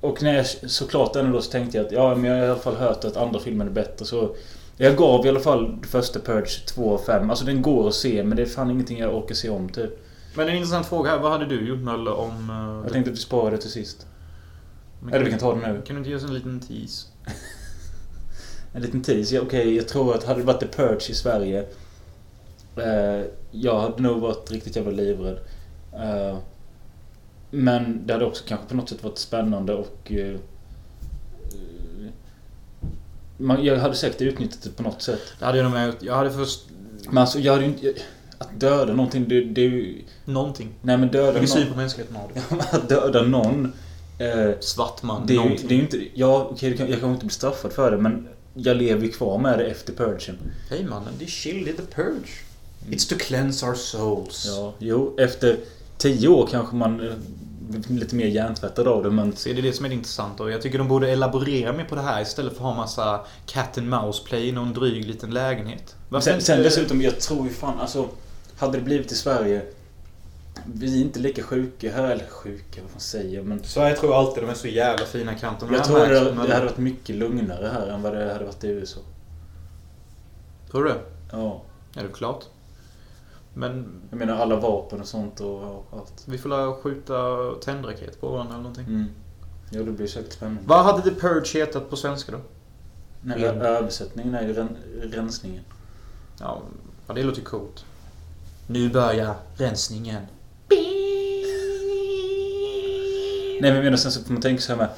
[0.00, 2.50] och när jag såklart ändå då så tänkte jag att ja, men jag har i
[2.50, 4.36] alla fall hört att andra filmer är bättre så...
[4.76, 7.30] Jag gav i alla fall första Purge 2 av 5.
[7.30, 9.90] Alltså den går att se men det är fan ingenting jag orkar se om typ.
[10.34, 11.18] Men en intressant fråga här.
[11.18, 12.50] Vad hade du gjort Möller om...
[12.50, 14.06] eh, Jag tänkte att vi sparar det till sist.
[15.00, 15.82] Men Eller vi kan ta det nu.
[15.82, 17.06] Kan du inte ge oss en liten tease?
[18.72, 19.34] En liten tease.
[19.34, 21.66] Ja, Okej, jag tror att hade det varit The Purge i Sverige.
[22.76, 25.38] Eh, jag hade nog varit riktigt jävla livrädd.
[25.92, 26.38] Eh,
[27.50, 30.12] men det hade också kanske på något sätt varit spännande och...
[30.12, 30.36] Eh,
[33.36, 35.20] man, jag hade säkert utnyttjat det på något sätt.
[35.38, 35.94] Det hade jag nog med.
[36.00, 36.60] Jag hade först...
[37.04, 37.94] Men alltså, jag hade ju inte...
[38.38, 40.02] Att döda någonting, det, det är ju...
[40.24, 40.74] Någonting.
[40.82, 41.72] Nej men döda Vilken syn någon...
[41.72, 42.76] på mänskligheten har du?
[42.76, 43.72] Att döda någon...
[44.18, 45.26] Eh, Svart man.
[45.26, 46.04] det, är ju, det är inte...
[46.14, 48.28] Ja, okej, kan- jag kan inte bli straffad för det men...
[48.54, 50.38] Jag lever ju kvar med det efter purgen.
[50.70, 52.28] Hej mannen, det är chill, det är the purge.
[52.90, 54.44] It's to cleanse our souls.
[54.48, 55.56] Ja, jo, efter
[55.98, 57.12] tio år kanske man eh,
[57.68, 59.36] blir lite mer hjärntvättad av det men...
[59.36, 61.84] Så det är det som är det intressanta och jag tycker de borde elaborera mer
[61.84, 65.04] på det här istället för att ha massa cat and mouse play i någon dryg
[65.06, 65.94] liten lägenhet.
[66.08, 68.08] Varför Sen, inte- sen dessutom, jag tror ju fan alltså...
[68.58, 69.62] Hade det blivit i Sverige...
[70.74, 73.64] Vi är inte lika sjuka här, eller sjuka, vad fan säger jag men...
[73.64, 75.68] Sverige tror alltid de är så jävla fina i kanten.
[75.72, 78.68] Jag tror det, det hade varit mycket lugnare här än vad det hade varit i
[78.68, 79.00] USA.
[80.70, 81.00] Tror du det?
[81.32, 81.62] Ja.
[81.94, 82.44] Ja, det är klart.
[83.54, 86.22] Men Jag menar alla vapen och sånt och, allt.
[86.26, 87.14] vi får la skjuta
[87.64, 88.84] tändraket på varandra eller någonting.
[88.86, 89.06] Mm.
[89.70, 90.62] Ja, det blir säkert spännande.
[90.66, 92.38] Vad hade The Purge hetat på svenska då?
[93.20, 95.62] Nej, ö- översättningen är ju ren, rensningen.
[96.40, 96.62] Ja,
[97.14, 97.84] det låter coolt.
[98.66, 100.22] Nu börjar rensningen.
[103.60, 104.88] Nej men menar sen så får man tänka så här med...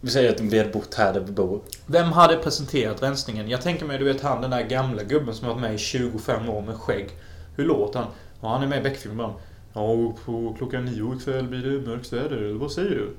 [0.00, 1.60] Vi säger att vi hade bott här där vi bor.
[1.86, 3.48] Vem hade presenterat rensningen?
[3.48, 5.78] Jag tänker mig, du vet han den där gamla gubben som har varit med i
[5.78, 7.10] 25 år med skägg.
[7.56, 8.08] Hur låter han?
[8.40, 9.30] Ja, han är med i Beck-filmen.
[9.72, 13.16] Ja, på klockan nio ikväll blir det mörkt väder, eller vad säger du?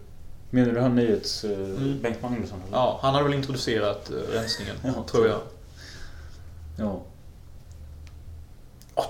[0.49, 1.45] Menar du han nyhets...
[1.45, 2.01] Uh, Mm.
[2.01, 2.60] Bengt Magnusson?
[2.67, 2.77] eller?
[2.77, 5.39] Ja, han hade väl introducerat eh, rensningen, Ja, tror jag.
[6.79, 7.01] Ja.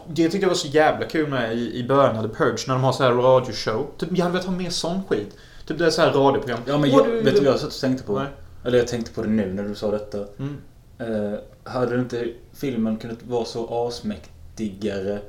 [0.08, 2.74] Det tyckte jag var så jävla kul med i, i början av The Purge, när
[2.74, 3.88] de har så här radioshow.
[3.98, 5.36] Typ, jag hade velat ha mer sån skit.
[5.66, 6.60] Typ det är så här radioprogram.
[6.66, 8.20] Ja men jag, du- vet du vad jag satt och tänkte på?
[8.20, 8.28] Nej.
[8.66, 10.18] Eller jag tänkte på det nu när du sa detta.
[10.40, 10.58] Mm.
[11.00, 15.20] Eh, hade inte filmen kunnat vara så asmäktigare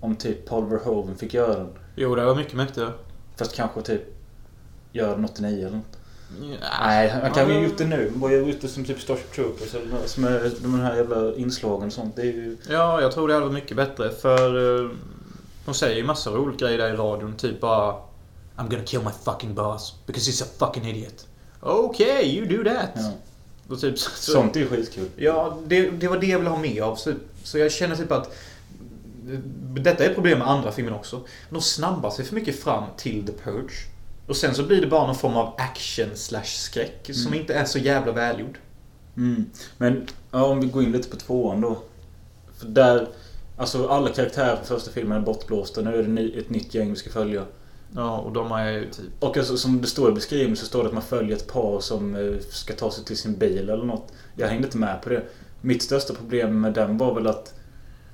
[0.00, 1.68] om typ Paul Verhoeven fick göra den?
[1.96, 2.90] Jo, det var mycket mäktigare.
[3.36, 4.02] Fast kanske typ
[4.92, 5.97] göra den 89 eller något.
[6.80, 7.60] Nej, han kan ju Ja.
[7.60, 8.12] ha gjort det nu.
[8.14, 11.92] Bara gjort det som typ Starship Troopers eller som är de här jävla inslagen och
[11.92, 12.16] sånt.
[12.16, 12.56] Det är ju...
[12.70, 14.90] Ja, jag tror det hade varit mycket bättre för eh,
[15.64, 17.36] de säger ju massor av olika grejer där i radion.
[17.36, 17.92] Typ bara
[18.56, 21.26] I'm gonna kill my fucking boss because he's a fucking idiot.
[21.60, 22.90] Okay, you do that.
[22.94, 23.12] Ja.
[23.68, 25.08] Och typ, så, så, Sånt är ju skitkul.
[25.16, 26.96] Ja, det, det var det jag ville ha mer av.
[26.96, 27.12] Så,
[27.44, 28.34] så jag känner typ att
[29.74, 31.20] detta är ett problem med andra filmer också.
[31.50, 33.74] De snabbar sig för mycket fram till The Purge.
[34.28, 37.40] Och sen så blir det bara någon form av action slash skräck som Mm.
[37.40, 38.58] inte är så jävla välgjord.
[39.16, 39.44] Mm.
[39.78, 41.78] Men ja, om vi går in lite på tvåan då.
[42.58, 43.08] För där...
[43.56, 45.80] Alltså alla karaktärer från första filmen är bortblåsta.
[45.80, 47.44] Nu är det ny, ett nytt gäng vi ska följa.
[47.94, 49.04] Ja, och de är ju typ...
[49.20, 51.80] Och alltså, som det står i beskrivningen så står det att man följer ett par
[51.80, 54.12] som eh, ska ta sig till sin bil eller något.
[54.36, 55.22] Jag hängde inte med på det.
[55.60, 57.54] Mitt största problem med den var väl att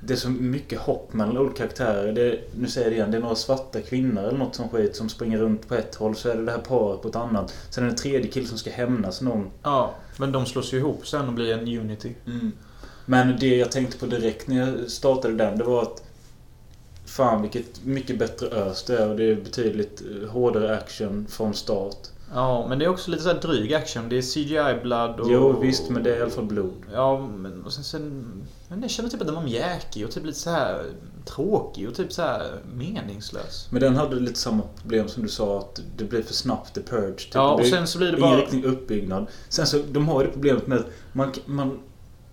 [0.06, 2.12] det är så mycket hopp mellan olika karaktärer.
[2.12, 4.96] Det, nu säger jag det igen, det är några svarta kvinnor eller något som skit
[4.96, 6.16] som springer runt på ett håll.
[6.16, 7.54] Så är det det här paret på ett annat.
[7.70, 9.50] Sen är det en tredje kille som ska hämnas någon.
[9.62, 12.14] Ja, men de slås ju ihop sen och blir en unity.
[13.06, 16.02] Men det jag tänkte på direkt när jag startade den, det var att
[17.06, 21.54] fan vilket mycket bättre ös det är och det är betydligt eh, hårdare action från
[21.54, 22.08] start.
[22.34, 24.08] Ja, men det är också lite så här dryg action.
[24.08, 25.30] Det är CGI-blood och...
[25.30, 26.86] Jo visst, men det är i alla fall blod.
[26.92, 27.84] Ja, men och sen...
[27.84, 28.24] sen
[28.68, 30.84] men jag känner typ att den var mjäkig och typ lite så här
[31.24, 33.68] tråkig och typ så här meningslös.
[33.70, 36.82] Men den hade lite samma problem som du sa att det blev för snabbt, the
[36.82, 37.16] purge.
[37.16, 37.34] Typ.
[37.34, 38.40] Ja, och sen så blir det bara...
[38.40, 39.26] riktig uppbyggnad.
[39.48, 41.78] Sen så, de har ju det problemet med att man, man,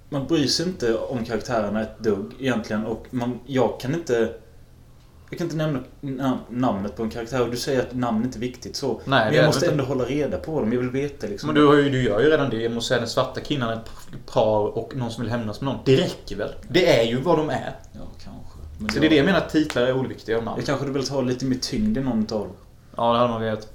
[0.10, 4.34] man bryr sig inte om karaktärerna ett dugg egentligen och man, jag kan inte...
[5.32, 8.38] Jag kan inte nämna na- namnet på en karaktär och du säger att namn inte
[8.38, 8.88] är viktigt så.
[8.94, 10.74] Nej, Men det jag måste ändå hålla reda på dem.
[10.74, 11.48] Jag vill veta liksom.
[11.48, 13.74] Men du, har ju, du gör ju redan det genom att säga den svarta kvinnan,
[13.74, 13.86] ett
[14.26, 15.80] par och någon som vill hämnas med någon.
[15.86, 16.50] Det räcker väl?
[16.70, 17.76] Det är ju vad de är.
[17.94, 18.58] Ja, kanske.
[18.78, 20.58] Men Så det är det jag menar att titlar är oviktiga och namn.
[20.58, 22.48] Jag kanske hade velat ha lite mer tyngd i någon av dem.
[22.96, 23.67] Ja, det hade man velat.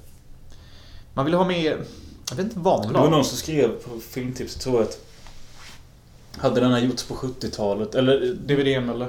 [1.13, 1.77] Man vill ha mer...
[2.29, 3.09] Jag vet inte vad man Det vill var ha.
[3.09, 4.99] någon som skrev på filmtips, tror jag att...
[6.37, 9.07] Hade den här gjorts på 70-talet, eller DVDn eller?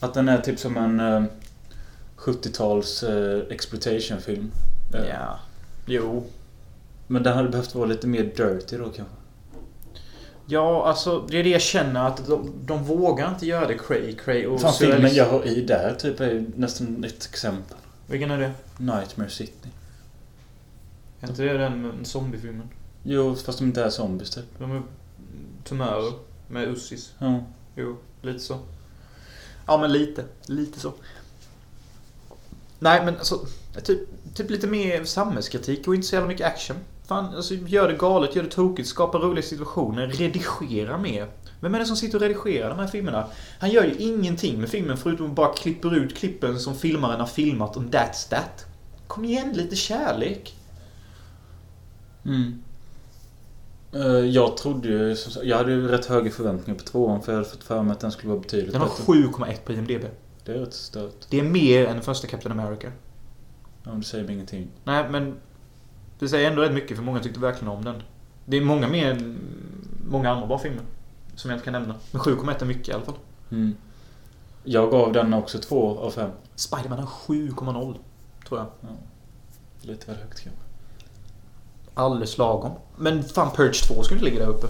[0.00, 1.22] att den är typ som en eh,
[2.24, 4.52] 70-tals eh, exploitation-film.
[4.92, 5.38] Ja.
[5.86, 6.24] Jo.
[7.06, 9.14] Men den hade behövt vara lite mer dirty då kanske.
[10.46, 14.12] Ja, alltså det är det jag känner att de, de vågar inte göra det cray
[14.12, 15.16] cray och Fan, filmen surrealism.
[15.18, 17.76] jag har i där typ är ju nästan ett exempel.
[18.06, 18.52] Vilken är det?
[18.78, 19.68] Nightmare City.
[21.20, 22.68] Är inte det den zombiefilmen?
[23.02, 24.44] Jo, fast de inte är zombies typ.
[24.58, 24.82] De är
[25.64, 26.12] tumörer
[26.48, 27.12] med ussis.
[27.18, 27.44] Ja.
[27.76, 28.58] Jo, lite så.
[29.66, 30.24] Ja, men lite.
[30.46, 30.92] Lite så.
[32.84, 33.46] Nej, men alltså...
[33.84, 33.98] Typ,
[34.34, 36.76] typ lite mer samhällskritik och inte så jävla mycket action.
[37.06, 41.28] Fan, alltså gör det galet, gör det tokigt, skapa roliga situationer, redigera mer.
[41.60, 43.26] Vem är det som sitter och redigerar de här filmerna?
[43.58, 47.26] Han gör ju ingenting med filmen förutom att bara klipper ut klippen som filmaren har
[47.26, 48.66] filmat och that's that.
[49.06, 50.54] Kom igen, lite kärlek.
[52.24, 52.62] Mm.
[53.92, 55.16] Eh, Jag trodde ju...
[55.42, 58.00] Jag hade ju rätt höga förväntningar på tvåan för jag hade fått för mig att
[58.00, 59.12] den skulle vara betydligt Den har bättre.
[59.12, 60.04] 7,1 på IMDB.
[60.44, 61.26] Det är rätt stört.
[61.28, 62.92] Det är mer än första Captain America.
[63.82, 64.68] Ja, men det säger mig ingenting.
[64.84, 65.36] Nej, men
[66.18, 68.02] det säger ändå rätt mycket för många tyckte verkligen om den.
[68.44, 69.38] Det är många mer än
[70.08, 70.82] många andra bra filmer.
[71.34, 71.94] Som jag inte kan nämna.
[72.10, 73.14] Men 7,1 är mycket i alla fall.
[73.50, 73.76] Mm.
[74.64, 76.30] Jag gav den också två av fem.
[76.54, 77.96] Spiderman har 7,0.
[78.48, 78.68] Tror jag.
[79.80, 80.60] Lite väl högt kanske.
[81.94, 82.72] Alldeles lagom.
[82.96, 84.66] Men fan Purge 2 skulle inte ligga där uppe.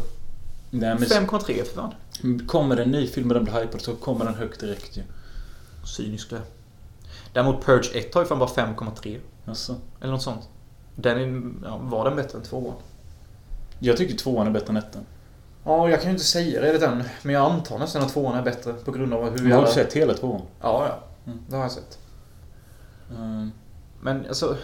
[0.70, 1.94] Nej, men 5,3 för fan.
[2.46, 5.02] kommer det en ny film och den blir hypad så kommer den högt direkt ju.
[5.84, 6.42] Cyniskt det.
[7.32, 9.20] Däremot Purge 1 har ju fan bara 5,3.
[9.46, 9.76] Alltså.
[10.00, 10.48] Eller något sånt.
[10.94, 12.74] Den är, ja, var den bättre än 2
[13.78, 15.02] Jag tycker tvåan är bättre än ettan.
[15.64, 17.04] Ja, jag kan ju inte säga det än.
[17.22, 19.72] Men jag antar nästan att 2 är bättre på grund av hur Har vi du
[19.72, 20.42] sett hela tvåan?
[20.60, 20.98] Ja, ja.
[21.26, 21.38] Mm.
[21.48, 21.98] Det har jag sett.
[23.10, 23.52] Mm.
[24.00, 24.56] Men alltså...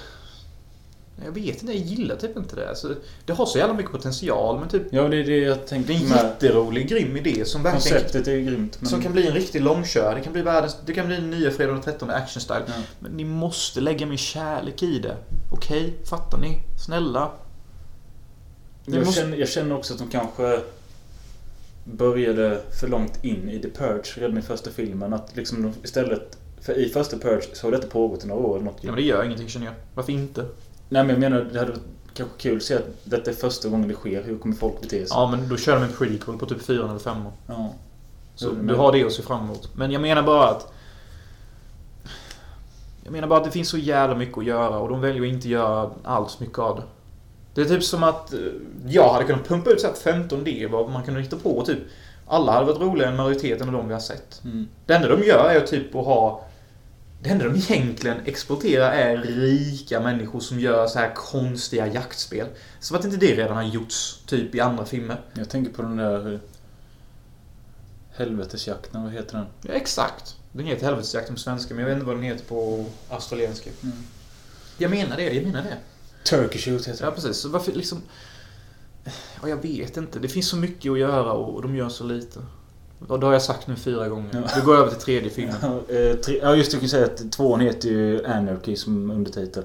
[1.24, 2.68] Jag vet inte, jag gillar typ inte det.
[2.68, 4.82] Alltså, det har så jävla mycket potential men typ...
[4.90, 6.16] Ja, det är det jag Det tänkte är en med.
[6.16, 7.98] jätterolig, grym idé som verkligen...
[7.98, 8.76] Konceptet är grymt.
[8.80, 8.88] Men...
[8.90, 10.14] Som kan bli en riktig långkör.
[10.14, 10.76] Det kan bli världens...
[10.86, 12.62] Det kan bli den nya Fredag den 13 action style.
[12.66, 12.72] Ja.
[12.98, 15.16] Men ni måste lägga mer kärlek i det.
[15.52, 15.94] Okej?
[16.04, 16.58] Fattar ni?
[16.86, 17.30] Snälla?
[18.84, 20.60] Det Jag, måste- känner, jag känner också att de kanske
[21.84, 25.12] började för långt in i The Purge redan i första filmen.
[25.12, 26.36] Att liksom istället...
[26.60, 28.76] För i första Purge så har detta pågått i några år eller något.
[28.80, 29.74] Ja, men det gör ingenting känner jag.
[29.94, 30.44] Varför inte?
[30.92, 31.82] Nej men jag menar, det hade varit
[32.14, 34.22] kanske kul att se att detta är första gången det sker.
[34.22, 35.06] Hur kommer folk bete sig?
[35.10, 37.72] Ja, men då kör de en prequel på typ 4 eller 5 Ja.
[38.34, 39.68] Så du menar har det att se fram emot.
[39.74, 40.72] Men jag menar bara att...
[43.04, 45.28] Jag menar bara att det finns så jävla mycket att göra och de väljer att
[45.28, 46.82] inte göra alls mycket av det.
[47.54, 48.38] Det är typ som att eh,
[48.86, 51.78] jag hade kunnat pumpa ut så här 15 D vad man kunde hitta på typ
[52.30, 54.40] alla hade varit roligare än majoriteten av de vi har sett.
[54.44, 54.68] Mm.
[54.86, 56.44] Det enda de gör är typ att ha...
[57.22, 62.46] Det enda de egentligen exploaterar är rika människor som gör så här konstiga jaktspel.
[62.80, 65.20] Som att inte det redan har gjorts typ i andra filmer.
[65.34, 66.32] Jag tänker på den där...
[66.34, 66.38] eh,
[68.12, 69.46] Helvetesjakten, vad heter den?
[69.62, 70.36] Ja, exakt.
[70.52, 73.70] Den heter Helvetesjakten på svenska, men jag vet inte vad den heter på australienska.
[73.82, 73.96] Mm.
[74.78, 75.76] Jag menar det, jag menar det.
[76.24, 77.14] Turkish Shoot heter Ja, den.
[77.14, 77.36] precis.
[77.36, 78.02] Så varför liksom...
[79.42, 80.18] Ja, jag vet inte.
[80.18, 82.40] Det finns så mycket att göra och de gör så lite.
[83.08, 84.28] Och det har jag sagt nu fyra gånger.
[84.32, 84.40] Ja.
[84.56, 85.56] Nu går över till tredje filmen.
[85.62, 89.62] Ja, eh, ja just det, jag kan säga att tvåan heter ju Anarchy som undertitel.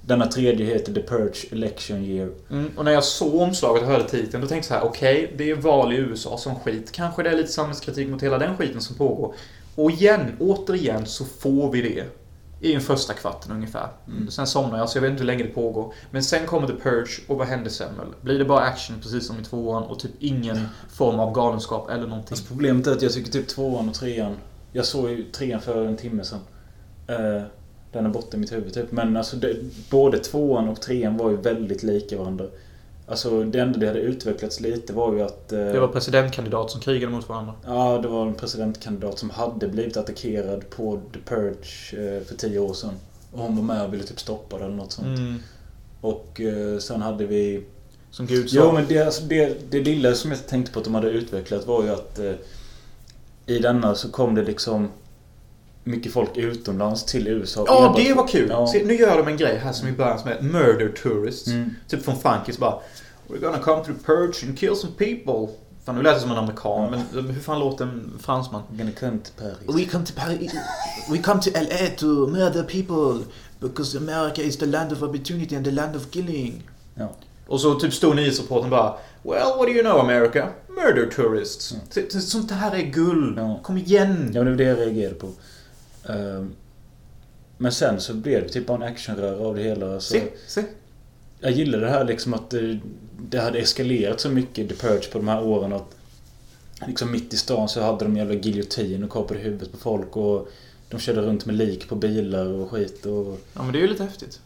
[0.00, 2.30] Denna tredje heter The Purge Election Year.
[2.50, 5.34] Mm, och när jag såg omslaget och hörde titeln, då tänkte jag så här: okej,
[5.38, 6.92] det är val i USA som skit.
[6.92, 9.34] Kanske det är lite samhällskritik mot hela den skiten som pågår.
[9.74, 12.04] Och igen, återigen, så får vi det.
[12.64, 13.88] I den första kvarten ungefär.
[14.08, 14.30] Mm.
[14.30, 15.94] Sen somnar jag, så jag vet inte hur länge det pågår.
[16.10, 18.06] Men sen kommer The Purge, och vad händer sen väl?
[18.20, 22.06] Blir det bara action, precis som i tvåan, och typ ingen form av galenskap eller
[22.06, 22.32] någonting?
[22.32, 24.36] Alltså problemet är att jag tycker typ tvåan och trean...
[24.72, 26.40] Jag såg ju trean för en timme sedan.
[27.06, 27.42] Eh,
[27.92, 28.92] den är borta i mitt huvud typ.
[28.92, 29.56] Men alltså det,
[29.90, 32.44] både tvåan och trean var ju väldigt lika varandra.
[33.06, 35.52] Alltså det enda det hade utvecklats lite var ju att...
[35.52, 37.52] eh, Det var presidentkandidat som krigade mot varandra.
[37.66, 42.58] Ja, det var en presidentkandidat som hade blivit attackerad på The Purge eh, för tio
[42.58, 42.94] år sedan.
[43.32, 45.18] Och hon var med och ville typ stoppa det eller något sånt.
[45.18, 45.38] Mm.
[46.00, 47.64] Och eh, sen hade vi...
[48.10, 48.56] Som Gud sa.
[48.56, 51.66] Jo men det, alltså, det, det lilla som jag tänkte på att de hade utvecklat
[51.66, 52.32] var ju att eh,
[53.46, 54.88] i denna så kom det liksom
[55.84, 57.64] mycket folk utomlands till USA.
[57.66, 58.48] Ja, Enbart det var kul!
[58.50, 58.66] Ja.
[58.66, 61.46] Se, nu gör de en grej här som i början som heter Murder Tourists.
[61.48, 61.70] Mm.
[61.88, 62.78] Typ från Funkis bara
[63.28, 65.54] We're gonna come to the purge and kill some people.
[65.84, 66.90] Fan, nu lät det som en amerikan, Ja.
[67.12, 68.62] men hur fan låter en fransman?
[68.72, 69.76] I'm gonna come to Paris.
[69.78, 70.52] We come to Paris.
[71.10, 73.24] We come to LA to murder people.
[73.60, 76.62] Because America is the land of opportunity and the land of killing.
[76.94, 77.12] Ja.
[77.46, 80.48] Och så typ stod nyhetsreportern bara Well, what do you know America?
[80.68, 81.72] Murder tourists.
[81.72, 81.84] Mm.
[81.90, 83.38] Så- så- Sånt här är guld.
[83.38, 83.60] Ja.
[83.62, 84.30] Kom igen.
[84.34, 85.28] Ja, det var det jag reagerade på.
[86.08, 86.54] Ehm,
[87.58, 90.00] men sen så blev det typ bara en actionröra av det hela.
[90.00, 90.62] Så Se, se.
[91.40, 92.78] jag gillar det här liksom att det,
[93.18, 95.96] det hade eskalerat så mycket The Purge på de här åren att
[96.86, 100.48] liksom mitt i stan så hade de jävla giljotin och kapade huvudet på folk och
[100.88, 103.40] de körde runt med lik på bilar och skit och...
[103.54, 104.40] Ja, men det är ju lite häftigt.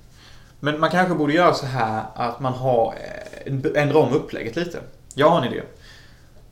[0.60, 2.94] Men man kanske borde göra så här att man har
[3.44, 4.80] eh, ändra om upplägget lite.
[5.14, 5.62] Jag har en idé.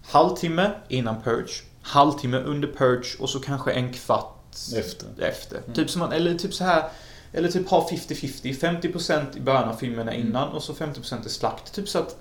[0.03, 1.63] Halvtimme innan Purge.
[1.83, 4.36] Halvtimme under Purge och så kanske en kvart
[4.77, 5.07] Efter.
[5.19, 5.57] efter.
[5.59, 5.75] Mm.
[5.75, 6.85] Typ som man, eller typ så här
[7.33, 8.55] eller typ ha 50-50.
[8.83, 10.27] 50% i början av filmerna Mm.
[10.29, 11.73] innan och så 50% är slakt.
[11.75, 12.17] Typ så att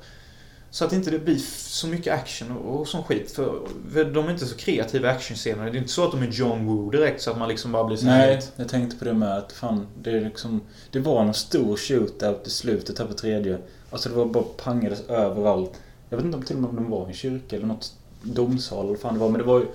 [0.71, 3.31] så att inte det blir så mycket action och, och sån skit.
[3.31, 3.59] För,
[3.93, 5.63] för de är inte så kreativa actionscener.
[5.65, 7.83] Det är inte så att de är John Woo direkt så att man liksom bara
[7.83, 10.61] blir så Nej, helt- jag tänkte på det med att fan, det är liksom...
[10.91, 13.57] Det var en stor shootout i slutet här på tredje.
[13.89, 15.71] Alltså det var bara pangades överallt.
[16.09, 17.93] Jag vet inte om till och med om de var i en kyrka eller något
[18.21, 19.29] domsal eller fan det var.
[19.29, 19.65] Men det var ju...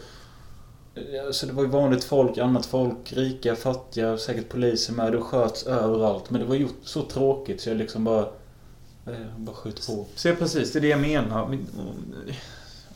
[1.26, 5.12] Alltså det var ju vanligt folk, annat folk, rika, fattiga, säkert poliser med.
[5.12, 6.30] Det sköts överallt.
[6.30, 8.20] Men det var gjort så tråkigt så jag liksom bara...
[9.06, 10.06] eh, Bara skjut på.
[10.14, 11.42] Se precis, det är det jag menar.
[11.42, 11.58] Om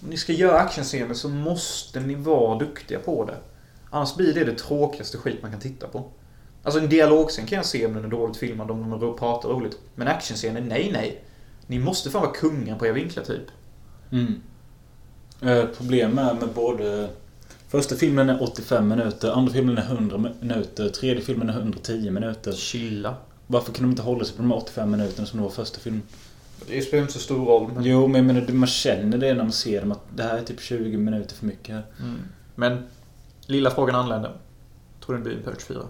[0.08, 3.36] ni ska göra actionscener så måste ni vara duktiga på det.
[3.90, 6.04] Annars blir det det tråkigaste skit man kan titta på.
[6.62, 9.78] Alltså en dialogscen kan jag se om den är dåligt filmad, om de pratar roligt.
[9.94, 11.24] Men actionscener, nej nej.
[11.66, 13.46] Ni måste fan vara kungar på er vinklar typ.
[14.12, 14.42] Mm.
[15.42, 17.08] Eh, problem är med både...
[17.74, 22.52] Första filmen är 85 minuter, andra filmen är 100 minuter, tredje filmen är 110 minuter.
[22.52, 23.14] Chilla.
[23.46, 25.80] Varför kan de inte hålla sig på de här 85 minuterna som det var första
[25.80, 26.02] filmen?
[26.66, 27.72] Det spelar inte så stor roll.
[27.74, 30.38] Men, Jo, men jag menar, man känner det när man ser dem att det här
[30.38, 32.18] är typ 20 minuter för mycket mm.
[32.54, 32.82] men
[33.46, 34.32] lilla frågan anländer.
[35.06, 35.80] Tror du det blir en Purge 4?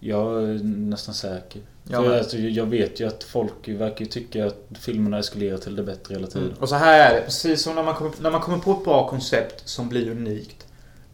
[0.00, 1.62] Jag är nästan säker.
[1.84, 5.82] Ja, men- alltså, jag vet ju att folk verkar tycka att filmerna eskalerar till det
[5.82, 6.48] bättre hela tiden.
[6.48, 6.58] Mm.
[6.58, 8.84] Och så här är det, precis som när man, kommer, när man kommer på ett
[8.84, 10.64] bra koncept som blir unikt.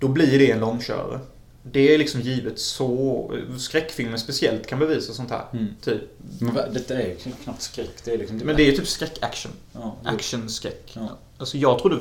[0.05, 1.21] Då blir det en långkörare.
[1.63, 3.31] Det är liksom givet så...
[3.59, 5.45] Skräckfilmer speciellt kan bevisa sånt här.
[5.53, 5.67] Mm.
[5.85, 6.03] Typ.
[6.41, 7.91] Men detta är ju knappt skräck.
[8.05, 8.37] Det är liksom...
[8.37, 9.53] Men det är ju typ skräck-action.
[9.73, 10.93] Ja, Action-skräck.
[10.95, 11.09] Ja.
[11.39, 11.99] Alltså jag trodde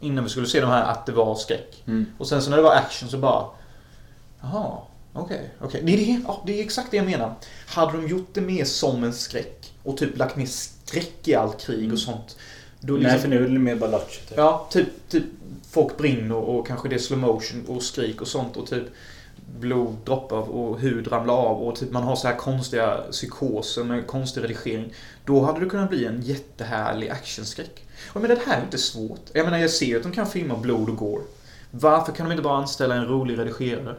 [0.00, 1.82] innan vi skulle se de här att det var skräck.
[1.86, 2.06] Mm.
[2.18, 3.46] Och sen så när det var action så bara...
[4.40, 4.78] Jaha,
[5.12, 5.80] okej, okej.
[5.84, 7.34] Det, är det, ja, det är exakt det jag menar.
[7.66, 11.60] Hade de gjort det mer som en skräck och typ lagt mer skräck i allt
[11.60, 11.92] krig Mm.
[11.92, 12.36] och sånt.
[12.86, 14.38] Då Nej, för nu är det mer bara lattjo typ.
[14.38, 15.24] Ja, typ, typ
[15.70, 18.84] folk brinner och kanske det är slow motion och skrik och sånt och typ
[19.60, 24.06] blod droppar och hud ramlar av och typ man har så här konstiga psykoser med
[24.06, 24.94] konstig redigering.
[25.24, 27.86] Då hade det kunnat bli en jättehärlig actionskräck.
[28.12, 29.20] Och men det här är inte svårt.
[29.32, 31.22] Jag menar, jag ser ju att de kan filma blod och gore.
[31.70, 33.94] Varför kan de inte bara anställa en rolig redigerare?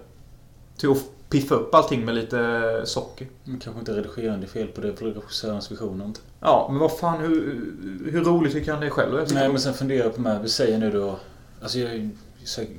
[0.78, 0.98] Till att
[1.30, 3.28] piffa upp allting med lite socker.
[3.44, 6.20] Men kanske inte redigerande fel på det för regissörens vision inte.
[6.40, 7.66] Ja, men vad fan, hur,
[8.12, 9.28] hur roligt tycker han det är själv?
[9.34, 11.20] Nej men sen funderar jag på med, vi säger nu då...
[11.62, 12.10] Alltså jag,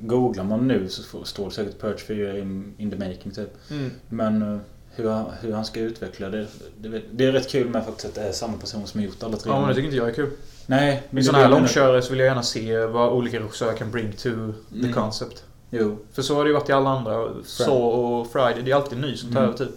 [0.00, 3.70] googlar man nu så står det säkert Purge 4 in, in the making typ.
[3.70, 3.90] Mm.
[4.08, 4.58] Men eh,
[4.90, 6.46] hur, han- hur han ska utveckla det,
[6.78, 9.22] det, det är rätt kul med faktiskt att det är samma person som har gjort
[9.22, 9.52] alla tre.
[9.52, 10.30] Ja, men det tycker inte jag är kul.
[10.66, 13.90] Nej, Med det sådana här långkörare så vill jag gärna se vad olika regissörer kan
[13.90, 14.92] bring to the Mm.
[14.92, 15.44] concept.
[15.70, 15.98] Jo.
[16.12, 17.28] För så har det ju varit i alla andra.
[17.44, 19.48] Så och Friday, det är alltid ny som tar Mm.
[19.54, 19.74] över typ.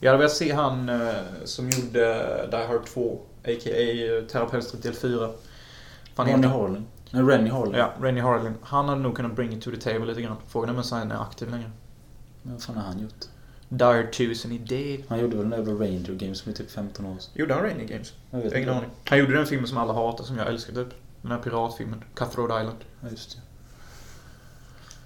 [0.00, 1.14] Jag hade velat se han eh,
[1.44, 4.28] som gjorde Die Hard 2, a.k.a.
[4.32, 5.30] Terapeutstritt del 4.
[6.14, 6.86] Fan Ronny Harlan.
[7.10, 7.74] Nej, Rennie Harlan.
[7.74, 8.54] Ja, Rennie Harlin.
[8.62, 10.36] Han hade nog kunnat bring it to the table lite grann.
[10.48, 11.70] Frågan är om han är aktiv längre.
[12.42, 13.24] Men vad fan har han gjort?
[13.68, 15.02] Die Hard 2 is he dead.
[15.08, 17.32] Han gjorde väl den jävla Ranger Games som är typ 15 år sedan.
[17.34, 18.12] Gjorde han Rainy Games?
[18.30, 18.72] Jag vet Ingen inte.
[18.78, 18.90] aning.
[19.08, 20.88] Han gjorde den filmen som alla hatar, som jag älskar typ.
[21.22, 22.04] Den här piratfilmen.
[22.14, 22.78] Cutthroat Island.
[23.00, 23.42] Ja, just det.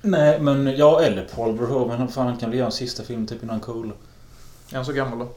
[0.02, 1.98] Nej, men ja, eller Paul Verhoeven.
[1.98, 3.96] Han fan han kan väl göra en sista film typ innan han coolar.
[4.70, 5.28] Är han så gammal då?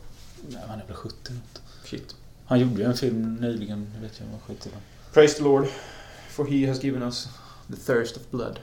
[0.50, 1.62] Nej, han är väl 70 något.
[1.84, 2.16] Shit.
[2.46, 4.82] Han gjorde ju en film nyligen, det vet jag vad skit den.
[5.14, 5.68] Praise the Lord,
[6.30, 7.28] for he has given us
[7.68, 8.60] the thirst of blood.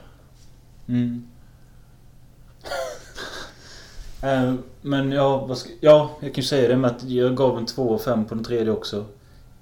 [0.87, 1.27] Mm.
[4.21, 7.65] Eh, Men ja, ska, ja, jag kan ju säga det med att jag gav en
[7.65, 9.05] 2 och 5 på den tredje också.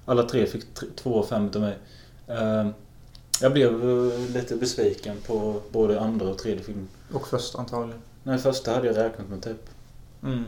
[0.05, 1.77] Alla tre fick tre, två och fem utav mig.
[2.27, 2.67] Eh,
[3.41, 6.87] jag blev eh, lite besviken på både andra och tredje filmen.
[7.13, 8.01] Och första antagligen.
[8.23, 9.69] Nej, första hade jag räknat med typ.
[10.23, 10.43] Mm.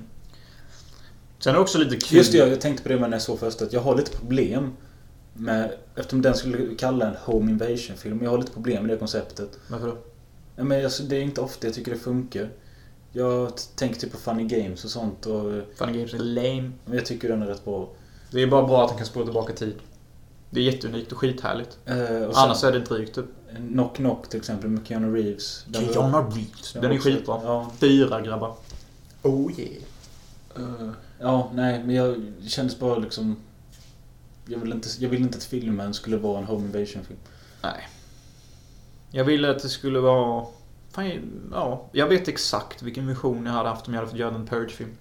[1.39, 2.17] Sen är det också lite kul.
[2.17, 3.65] Just det, jag tänkte på det när jag såg första.
[3.65, 4.73] Att jag har lite problem
[5.33, 5.73] med...
[5.95, 8.23] Eftersom den skulle kalla en Home Invasion-film.
[8.23, 9.59] Jag har lite problem med det konceptet.
[9.67, 9.97] Varför då?
[10.55, 12.49] Ja, men alltså, det är inte ofta jag tycker det funkar.
[13.11, 15.61] Jag tänker typ på Funny Games och sånt och...
[15.75, 16.71] Funny Games är lame.
[16.85, 17.89] Men jag tycker den är rätt bra.
[18.31, 19.75] Det är bara bra att han kan spola tillbaka tid.
[20.50, 21.78] Det är jätteunikt och skithärligt.
[21.86, 23.26] Eh, och sen, Annars är det drygt typ.
[23.56, 25.66] Knock Knock till exempel med Keanu Reeves.
[25.74, 26.74] Keanu Reeves.
[26.74, 27.41] Den är skitbra.
[27.43, 27.72] Ja.
[27.80, 28.56] Fyra grabbar.
[29.24, 29.84] Oh yeah.
[30.56, 30.89] Eh,
[31.20, 33.38] ja, nej, men jag det kändes bara liksom...
[34.45, 37.20] Jag vill inte, jag vill inte att filmen skulle vara en Home Invasion-film.
[37.64, 37.88] Nej.
[39.12, 40.45] Jag ville att det skulle vara...
[40.91, 41.22] Fan,
[41.52, 41.89] ja.
[41.91, 44.98] Jag vet exakt vilken vision jag hade haft om jag hade fått göra en Purge-film.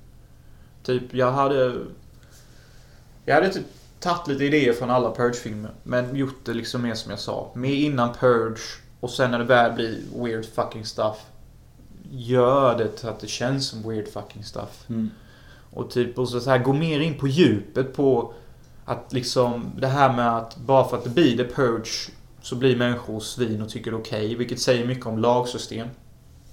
[0.83, 1.79] Typ, jag hade...
[3.25, 3.67] Jag hade typ
[4.07, 5.71] tagit lite idéer från alla Purge-filmer.
[5.83, 7.53] Men gjort det liksom mer som jag sa.
[7.55, 8.63] Mer innan Purge.
[9.01, 11.17] Och sen när det väl blir weird fucking stuff.
[12.11, 14.85] Gör det till att det känns som weird fucking stuff.
[14.89, 15.11] Mm.
[15.71, 18.33] Och typ och så, här, gå mer in på djupet på
[18.85, 22.11] att liksom det här med att bara för att det blir the purge
[22.43, 24.35] så blir människor svin och tycker det är okej.
[24.35, 25.89] vilket säger mycket om lagsystem.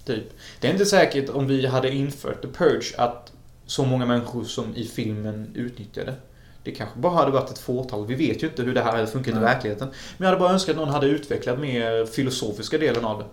[0.05, 0.23] Typ.
[0.59, 3.31] Det är inte säkert om vi hade infört the purge att
[3.65, 6.15] så många människor som i filmen utnyttjade.
[6.63, 8.05] Det kanske bara hade varit ett fåtal.
[8.07, 9.43] Vi vet ju inte hur det här hade funkat i Nej.
[9.43, 9.87] verkligheten.
[9.87, 13.25] Men jag hade bara önskat att någon hade utvecklat mer filosofiska delen av det.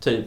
[0.00, 0.26] Typ,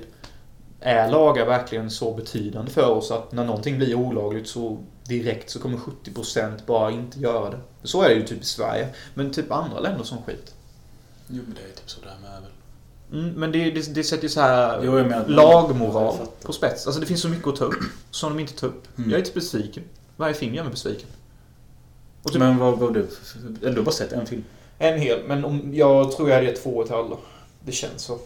[0.79, 4.77] är lagar verkligen så betydande för oss att när någonting blir olagligt så
[5.07, 7.59] direkt så kommer 70% bara inte göra det.
[7.83, 8.87] Så är det ju typ i Sverige.
[9.13, 10.53] Men typ andra länder som skit.
[11.27, 12.51] Jo, men det är typ sådär med väl.
[13.21, 16.85] Mm, men det, det, det sätter ju så här Jo, menar- lagmoral på spets.
[16.87, 18.87] Alltså det finns så mycket att ta upp som de inte tar upp.
[18.97, 19.09] Mm.
[19.09, 19.83] Jag är inte besviken.
[20.17, 21.07] Varje film gör mig besviken.
[22.31, 23.09] Typ Men vad gav du?
[23.61, 24.43] du har bara sett en film?
[24.77, 27.17] En hel, men om, jag tror jag hade gett två till alla.
[27.59, 28.19] Det känns så.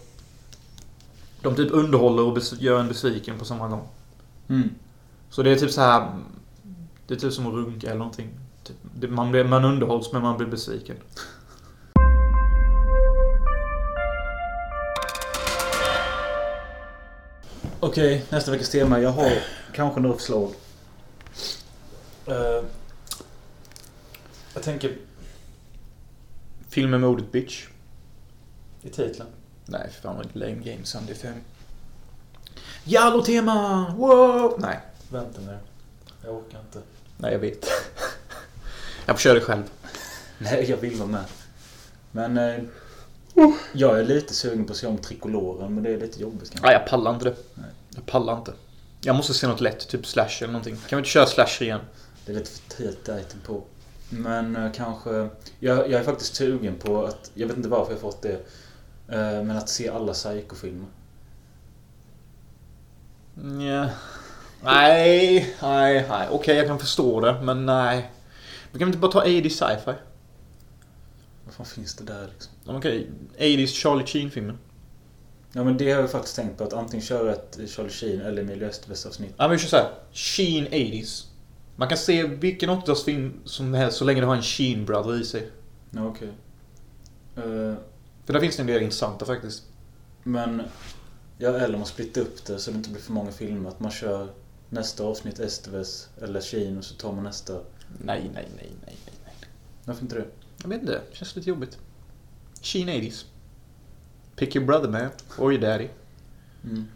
[1.42, 3.88] De typ underhåller och gör en besviken på samma gång.
[4.50, 4.70] Mm.
[5.30, 6.16] Så det är typ så här.
[7.08, 8.30] Det är typ som att runka eller någonting.
[8.64, 10.96] Typ, det, man, blir, man underhålls men man blir besviken.
[17.80, 19.00] Okej, nästa veckas tema.
[19.00, 19.32] Jag har
[19.74, 20.52] kanske några förslag.
[22.26, 22.64] Eh,
[24.58, 24.98] jag tänker
[26.70, 27.68] Filmen med ordet bitch.
[28.82, 29.30] i titeln.
[29.66, 31.34] Nej, för fan vad lame game Sunday 5.
[32.84, 33.94] Jallo-tema!
[33.98, 34.56] Wow!
[34.60, 34.80] Nej.
[35.10, 35.58] Vänta nu.
[36.24, 36.82] Jag orkar inte.
[37.18, 37.68] Nej, jag vet.
[39.06, 39.64] jag får köra det själv.
[40.38, 41.26] Nej, jag vill vara med.
[42.12, 42.64] Men eh,
[43.74, 46.66] jag är lite sugen på att se om Trikoloren, men det är lite jobbigt kanske.
[46.68, 47.36] Nej, jag pallar inte det.
[47.54, 47.70] Nej.
[47.96, 48.54] Jag pallar inte.
[49.02, 50.76] Jag måste se något lätt, typ slash eller någonting.
[50.76, 51.82] Kan vi inte köra slash igen?
[52.26, 53.64] Det är lite för tidigt item på.
[54.10, 55.30] Men eh, kanske...
[55.60, 57.32] Jag, jag är faktiskt sugen på att...
[57.34, 58.34] Jag vet inte varför jag fått det.
[59.08, 60.88] eh, men att se alla Psycho-filmer.
[63.34, 63.90] Nja.
[64.64, 66.28] Nej, nej, nej.
[66.32, 68.12] Okej, jag kan förstå det, men nej.
[68.72, 69.92] Vi kan inte bara ta 80 sci-fi?
[71.46, 72.54] Vad fan finns det där liksom?
[72.66, 74.58] Okej, 80s Charlie Sheen-filmen.
[75.54, 76.64] Ja men det har jag faktiskt tänkt på.
[76.64, 79.34] Att antingen köra ett Charlie Sheen eller Emilio Estevez avsnitt.
[79.38, 79.90] Ja, men vi kör såhär.
[80.14, 81.26] Sheen 80s.
[81.80, 85.24] Man kan se vilken 80-talsfilm som helst så länge det har en Sheen Brother i
[85.26, 85.52] sig.
[85.92, 86.28] Ja, okej.
[87.36, 87.76] Eh,
[88.26, 89.64] För där finns det en del intressanta faktiskt.
[90.24, 90.62] men...
[91.40, 93.70] Ja, eller man splittar upp det så det inte blir för många filmer.
[93.70, 94.28] Att man kör
[94.70, 97.54] nästa avsnitt Estevez eller Sheen och så tar man nästa.
[97.54, 99.36] Nej, nej, nej, nej, nej, nej.
[99.86, 100.26] Varför inte det?
[100.62, 101.78] Jag vet inte, det känns lite jobbigt.
[102.62, 103.26] Sheen 80s.
[104.36, 105.10] Pick your brother man.
[105.38, 105.88] Or your daddy.
[106.64, 106.88] Mm.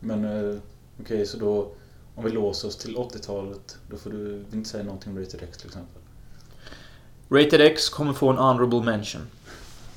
[0.00, 0.58] Men eh,
[1.00, 1.74] okej, så då...
[2.14, 5.58] Om vi låser oss till 80-talet, då får du inte säga någonting om Rated X
[5.58, 6.02] till exempel.
[7.30, 9.22] Rated X kommer få en honorable mention.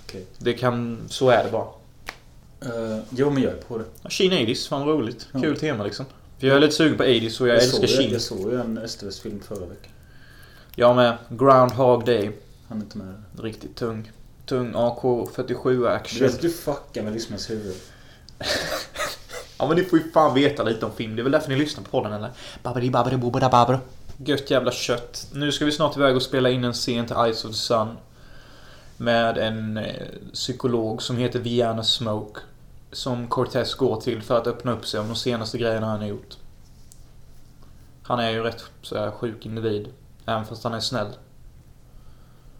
[0.05, 0.25] Okej.
[0.37, 1.67] Det kan, så är det bara.
[2.65, 3.85] Uh, jo, men jag är på det.
[4.01, 5.27] Ja, Sheen 80s, fan vad roligt.
[5.31, 5.41] Ja.
[5.41, 6.05] Kul tema liksom.
[6.39, 8.11] För jag är lite sugen på 80s och jag, älskar såg, Sheen.
[8.11, 9.91] Jag såg ju en Estevez-film förra veckan.
[10.75, 11.17] Jag med.
[11.29, 12.31] Groundhog Day.
[12.67, 13.23] Han är inte med.
[13.39, 14.11] Riktigt tung.
[14.45, 16.21] Tung AK47 Du action.
[16.21, 17.75] vet att du fuckar med lyssnarens huvud.
[19.57, 21.15] Ja men ni får ju fan veta lite om film.
[21.15, 22.31] Det är väl därför ni lyssnar på podden eller?
[22.63, 23.79] Babbidi babbidi bobbida babbra.
[24.17, 25.27] Gött jävla kött.
[25.33, 27.87] Nu ska vi snart iväg och spela in en scen till Eyes of the Sun.
[28.97, 29.93] Med en eh,
[30.33, 32.41] psykolog som heter Viana Smoke.
[32.91, 36.07] Som Cortez går till för att öppna upp sig om de senaste grejerna han har
[36.07, 36.37] gjort.
[38.03, 39.87] Han är ju rätt så här, sjuk individ.
[40.25, 41.07] Även fast han är snäll.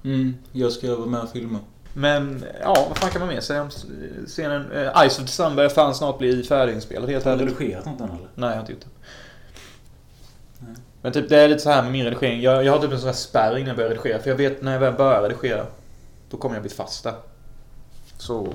[0.03, 1.59] Mm, jag ska vara med och filma.
[1.97, 3.69] Men ja, vad fan kan man mer säga om
[4.25, 4.71] scenen?
[4.71, 7.59] Eh, Eyes of Sun börjar fan snart bli färdiginspelad helt Har du ärligt.
[7.59, 8.27] redigerat något än eller?
[8.35, 8.87] Nej, jag har inte gjort det.
[10.59, 10.75] Nej.
[11.01, 12.41] Men typ det är lite så här med min redigering.
[12.41, 14.19] Jag, jag har typ en sån här spärr innan jag börjar redigera.
[14.19, 15.65] För jag vet när jag väl börjar redigera.
[16.29, 17.13] Då kommer jag bli fast där.
[18.17, 18.47] Så...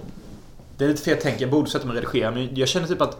[0.76, 1.40] Det är lite fel tänk.
[1.40, 2.30] Jag borde sätta mig och redigera.
[2.30, 3.16] Men jag känner typ att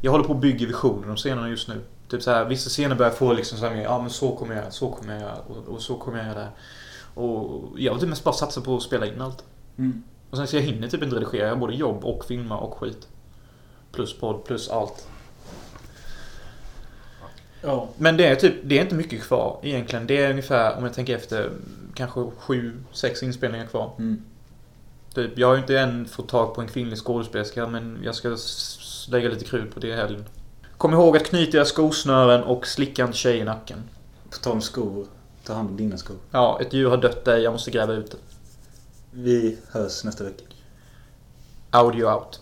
[0.00, 1.80] jag håller på att bygga visioner om scenerna just nu.
[2.08, 4.62] Typ så här, vissa scener börjar få liksom så här, ja men så kommer jag
[4.62, 6.48] göra, så kommer jag göra och, och så kommer jag göra det.
[7.14, 9.44] Och jag vill typ mest bara satsa på att spela in allt.
[9.78, 10.02] Mm.
[10.30, 11.42] Och sen så jag hinner typ inte redigera.
[11.42, 13.08] Jag har både jobb och filma och skit.
[13.92, 15.08] Plus podd, plus allt.
[17.62, 17.88] Ja.
[17.96, 20.06] Men det är typ, det är inte mycket kvar egentligen.
[20.06, 21.50] Det är ungefär, om jag tänker efter,
[21.94, 23.92] kanske sju, sex inspelningar kvar.
[23.98, 24.22] Mm.
[25.14, 28.36] Typ, jag har ju inte än fått tag på en kvinnlig skådespelerska men jag ska
[29.08, 30.24] lägga lite krut på det i helgen.
[30.76, 33.82] Kom ihåg att knyta era skosnören och slicka en tjej i nacken.
[34.30, 35.06] På tal om skor.
[35.50, 36.16] Ta hand om dina skor.
[36.30, 38.16] Ja, ett djur har dött där, jag måste gräva ut det.
[39.10, 40.44] Vi hörs nästa vecka.
[41.70, 42.40] Audio out.